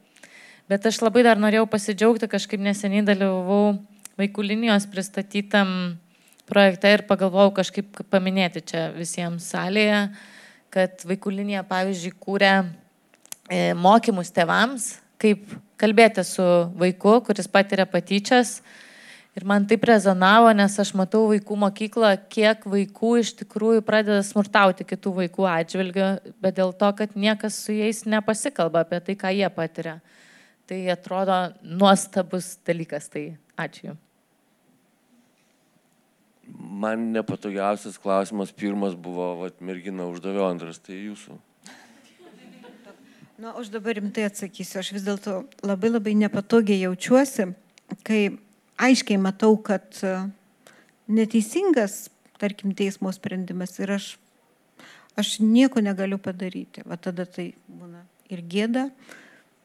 Bet 0.67 0.83
aš 0.87 0.99
labai 1.03 1.23
dar 1.23 1.39
norėjau 1.39 1.63
pasidžiaugti, 1.71 2.27
kažkaip 2.31 2.59
neseniai 2.63 3.05
dalyvavau 3.07 3.79
vaikų 4.21 4.45
linijos 4.45 4.85
pristatytam 4.91 5.97
projekte 6.51 6.91
ir 6.91 7.05
pagalvojau 7.07 7.53
kažkaip 7.61 8.03
paminėti 8.11 8.63
čia 8.71 8.89
visiems 8.95 9.47
salėje, 9.53 10.03
kad 10.71 11.03
vaikų 11.07 11.33
linija, 11.39 11.63
pavyzdžiui, 11.67 12.13
kūrė 12.21 12.53
e, 12.59 13.71
mokymus 13.77 14.31
tevams, 14.35 14.93
kaip 15.21 15.47
kalbėti 15.81 16.23
su 16.27 16.45
vaiku, 16.79 17.19
kuris 17.25 17.49
patiria 17.51 17.87
patyčias. 17.89 18.59
Ir 19.31 19.45
man 19.47 19.63
taip 19.63 19.85
rezonavo, 19.87 20.49
nes 20.51 20.73
aš 20.83 20.91
matau 20.99 21.23
vaikų 21.29 21.55
mokyklą, 21.61 22.09
kiek 22.31 22.65
vaikų 22.67 23.13
iš 23.21 23.31
tikrųjų 23.39 23.83
pradeda 23.87 24.19
smurtauti 24.27 24.83
kitų 24.89 25.13
vaikų 25.21 25.47
atžvilgiu, 25.47 26.09
bet 26.43 26.59
dėl 26.59 26.75
to, 26.75 26.91
kad 26.99 27.15
niekas 27.15 27.61
su 27.63 27.77
jais 27.77 28.03
nepasikalba 28.03 28.83
apie 28.83 28.99
tai, 29.07 29.15
ką 29.23 29.31
jie 29.37 29.47
patiria. 29.55 30.01
Tai 30.67 30.83
atrodo 30.91 31.39
nuostabus 31.63 32.57
dalykas. 32.67 33.07
Tai 33.11 33.29
ačiū. 33.59 33.95
Man 36.57 37.11
nepatogiausias 37.13 37.99
klausimas 38.01 38.51
pirmas 38.51 38.95
buvo, 38.97 39.33
vat, 39.43 39.61
mergina 39.63 40.07
uždavė, 40.11 40.43
antras 40.49 40.79
tai 40.83 40.97
jūsų. 40.97 41.37
Na, 43.41 43.55
aš 43.57 43.71
dabar 43.73 43.97
rimtai 43.97 44.27
atsakysiu. 44.27 44.81
Aš 44.81 44.91
vis 44.93 45.05
dėlto 45.07 45.39
labai 45.65 45.89
labai 45.89 46.13
nepatogiai 46.19 46.83
jaučiuosi, 46.83 47.47
kai 48.05 48.19
aiškiai 48.81 49.17
matau, 49.21 49.55
kad 49.57 49.97
e, 50.05 50.11
neteisingas, 51.09 52.11
tarkim, 52.41 52.75
teismo 52.77 53.09
sprendimas 53.15 53.73
ir 53.81 53.95
aš, 53.97 54.11
aš 55.17 55.39
nieko 55.41 55.81
negaliu 55.81 56.21
padaryti. 56.21 56.85
Va 56.85 56.99
tada 57.01 57.25
tai 57.25 57.51
būna 57.65 58.03
ir 58.29 58.45
gėda, 58.45 58.89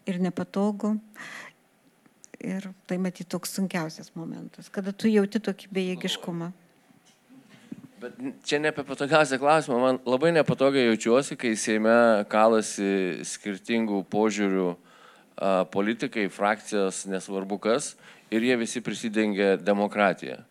ir 0.09 0.23
nepatogu. 0.25 0.97
Ir 2.41 2.71
tai 2.89 2.97
matyti 3.01 3.29
toks 3.33 3.53
sunkiausias 3.57 4.13
momentas, 4.17 4.69
kada 4.73 4.93
tu 4.93 5.09
jauti 5.09 5.41
tokį 5.41 5.69
bejėgiškumą. 5.73 6.53
Bet 8.01 8.19
čia 8.45 8.59
ne 8.61 8.69
apie 8.69 8.85
patogiausią 8.85 9.39
klausimą, 9.41 9.77
man 9.81 9.99
labai 10.05 10.33
nepatogiai 10.37 10.91
jaučiuosi, 10.91 11.37
kai 11.41 11.55
Seime 11.57 12.27
kalasi 12.29 13.23
skirtingų 13.25 14.03
požiūrių 14.13 14.67
a, 14.73 15.65
politikai, 15.73 16.27
frakcijos, 16.29 17.07
nesvarbu 17.09 17.57
kas, 17.63 17.95
ir 18.29 18.45
jie 18.45 18.59
visi 18.61 18.85
prisidengia 18.85 19.55
demokratiją 19.57 20.43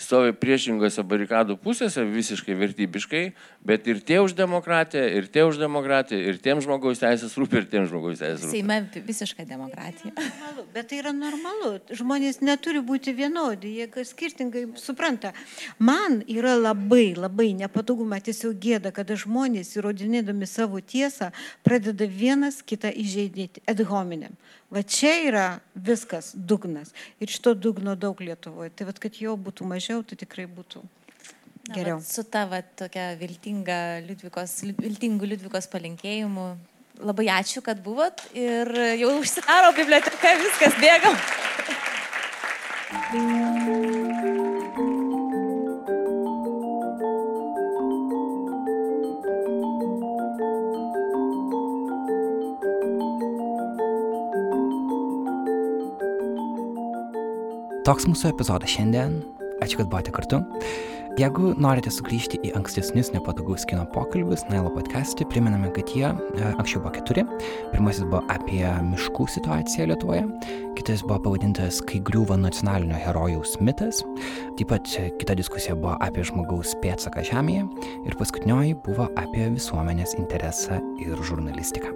stovi 0.00 0.34
priešingose 0.36 1.02
barikadų 1.06 1.56
pusėse 1.60 2.04
visiškai 2.06 2.56
vertybiškai, 2.58 3.22
bet 3.66 3.86
ir 3.88 4.00
tie 4.04 4.18
už 4.22 4.36
demokratiją, 4.36 5.04
ir 5.18 5.28
tie 5.32 5.46
už 5.48 5.58
demokratiją, 5.60 6.20
ir 6.30 6.40
tiem 6.42 6.60
žmogaus 6.64 7.00
teisės 7.00 7.36
rūpi, 7.40 7.62
ir 7.62 7.68
tiem 7.72 7.86
žmogaus 7.88 8.20
teisės 8.20 8.44
rūpi. 8.44 8.60
Seime 8.60 9.04
visiškai 9.08 9.46
demokratija. 9.48 10.12
Normalu, 10.16 10.66
bet 10.74 10.90
tai 10.90 11.00
yra 11.00 11.14
normalu. 11.16 11.72
Žmonės 11.96 12.42
neturi 12.44 12.82
būti 12.84 13.16
vienodi, 13.16 13.72
jie 13.80 14.06
skirtingai 14.10 14.66
supranta. 14.80 15.32
Man 15.78 16.20
yra 16.28 16.56
labai, 16.60 17.14
labai 17.16 17.50
nepatoguma, 17.56 18.20
tiesiog 18.20 18.60
gėda, 18.60 18.92
kada 18.96 19.16
žmonės 19.18 19.74
įrodinėdami 19.78 20.48
savo 20.50 20.82
tiesą 20.84 21.32
pradeda 21.64 22.06
vienas 22.06 22.60
kitą 22.62 22.92
įžeidinėti 22.92 23.64
ad 23.66 23.82
hominem. 23.88 24.36
Va 24.72 24.82
čia 24.82 25.12
yra 25.28 25.46
viskas 25.74 26.32
dugnas. 26.34 26.90
Ir 27.22 27.30
šito 27.30 27.54
dugno 27.54 27.94
daug 27.94 28.18
Lietuvoje. 28.20 28.72
Tai 28.74 28.88
vad, 28.88 28.98
kad 29.02 29.14
jo 29.22 29.36
būtų 29.38 29.66
mažiau, 29.70 30.02
tai 30.02 30.18
tikrai 30.18 30.48
būtų 30.50 30.82
geriau. 31.70 32.00
Na, 32.00 32.06
su 32.06 32.26
ta 32.26 32.46
va, 32.50 32.62
tokia 32.82 33.12
viltinga 33.20 34.02
Liudvikos, 34.08 34.58
viltingų 34.82 35.30
Liudvikos 35.34 35.70
palinkėjimu. 35.70 36.50
Labai 37.06 37.28
ačiū, 37.28 37.60
kad 37.62 37.78
buvot 37.84 38.24
ir 38.34 38.72
jau 38.96 39.14
užsidaro 39.20 39.74
biblioteka, 39.76 40.36
viskas 40.42 40.78
bėgam. 40.82 41.14
Toks 57.86 58.02
mūsų 58.10 58.32
epizodas 58.32 58.72
šiandien. 58.72 59.20
Ačiū, 59.62 59.76
kad 59.78 59.86
buvote 59.86 60.10
kartu. 60.10 60.40
Jeigu 61.20 61.52
norite 61.62 61.86
sugrįžti 61.94 62.40
į 62.42 62.50
ankstesnius 62.58 63.12
nepatogus 63.14 63.62
kino 63.70 63.84
pokalbius, 63.94 64.42
Nailo 64.50 64.72
podcast'e, 64.74 65.22
priminame, 65.30 65.70
kad 65.76 65.92
jie 65.94 66.08
e, 66.10 66.48
anksčiau 66.48 66.82
buvo 66.82 66.96
keturi. 66.96 67.22
Pirmasis 67.70 68.08
buvo 68.08 68.24
apie 68.34 68.64
miškų 68.88 69.28
situaciją 69.36 69.86
Lietuvoje, 69.92 70.24
kitas 70.80 71.06
buvo 71.06 71.20
pavadintas 71.28 71.78
Kai 71.86 72.02
griūva 72.10 72.34
nacionalinio 72.42 72.98
herojaus 73.04 73.54
mitas, 73.62 74.02
taip 74.58 74.72
pat 74.74 74.90
kita 75.22 75.38
diskusija 75.38 75.78
buvo 75.78 75.94
apie 76.02 76.26
žmogaus 76.26 76.74
pėdsaką 76.82 77.22
Žemėje 77.30 77.68
ir 78.02 78.18
paskutinioji 78.18 78.80
buvo 78.82 79.06
apie 79.14 79.46
visuomenės 79.54 80.18
interesą 80.18 80.82
ir 81.06 81.22
žurnalistiką. 81.22 81.94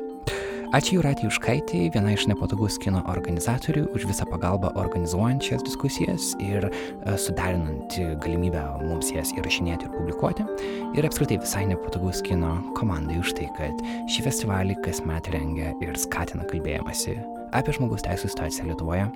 Ačiū 0.71 1.01
Juratį 1.01 1.27
Užkaitį, 1.27 1.79
viena 1.97 2.13
iš 2.15 2.29
nepatogus 2.31 2.77
kino 2.79 3.01
organizatorių, 3.11 3.89
už 3.91 4.05
visą 4.07 4.23
pagalbą 4.31 4.69
organizuojant 4.79 5.43
šias 5.43 5.65
diskusijas 5.67 6.29
ir 6.39 6.69
e, 6.69 6.71
sudarinant 7.19 7.97
galimybę 8.23 8.63
mums 8.85 9.11
jas 9.11 9.33
įrašinėti 9.35 9.89
ir 9.89 9.97
publikuoti. 9.97 10.47
Ir 10.95 11.09
apskritai 11.09 11.41
visai 11.43 11.65
nepatogus 11.73 12.23
kino 12.23 12.53
komandai 12.79 13.19
už 13.19 13.35
tai, 13.41 13.51
kad 13.59 13.83
šį 14.15 14.29
festivalį 14.29 14.79
kasmet 14.87 15.33
rengia 15.35 15.75
ir 15.83 15.99
skatina 15.99 16.47
kalbėjimąsi 16.47 17.19
apie 17.51 17.75
žmogaus 17.75 18.07
teisų 18.07 18.31
situaciją 18.31 18.71
Lietuvoje. 18.71 19.09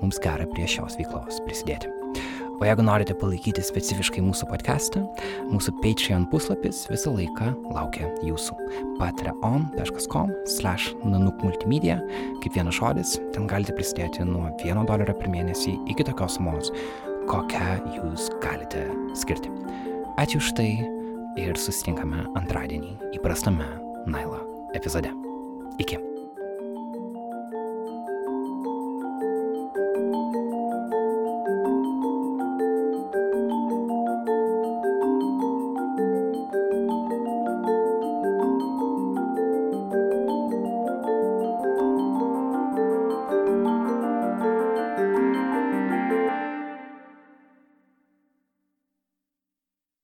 Mums 0.00 0.24
gera 0.24 0.48
prie 0.56 0.64
šios 0.72 0.96
veiklos 0.96 1.44
prisidėti. 1.44 1.92
O 2.64 2.66
jeigu 2.66 2.80
norite 2.80 3.12
palaikyti 3.20 3.60
specifiškai 3.60 4.22
mūsų 4.24 4.46
podcastą, 4.48 5.02
mūsų 5.50 5.74
Patreon 5.82 6.22
puslapis 6.32 6.78
visą 6.88 7.10
laiką 7.12 7.50
laukia 7.74 8.08
jūsų. 8.24 8.56
patreon.com 8.96 10.32
slash 10.48 10.94
nanukmultimedia, 11.04 11.98
kaip 12.40 12.56
vienas 12.56 12.78
žodis, 12.78 13.18
ten 13.36 13.44
galite 13.52 13.76
prisidėti 13.76 14.24
nuo 14.24 14.48
1 14.64 14.88
dolerio 14.88 15.12
per 15.12 15.28
mėnesį 15.28 15.76
iki 15.92 16.08
tokios 16.08 16.38
sumos, 16.38 16.72
kokią 17.28 17.84
jūs 17.98 18.32
galite 18.40 18.88
skirti. 19.12 19.52
Ačiū 20.16 20.40
už 20.40 20.54
tai 20.56 20.70
ir 21.36 21.60
susitinkame 21.60 22.24
antradienį 22.32 22.96
įprastame 23.20 23.68
Nailo 24.08 24.40
epizode. 24.72 25.12
Iki. 25.76 26.13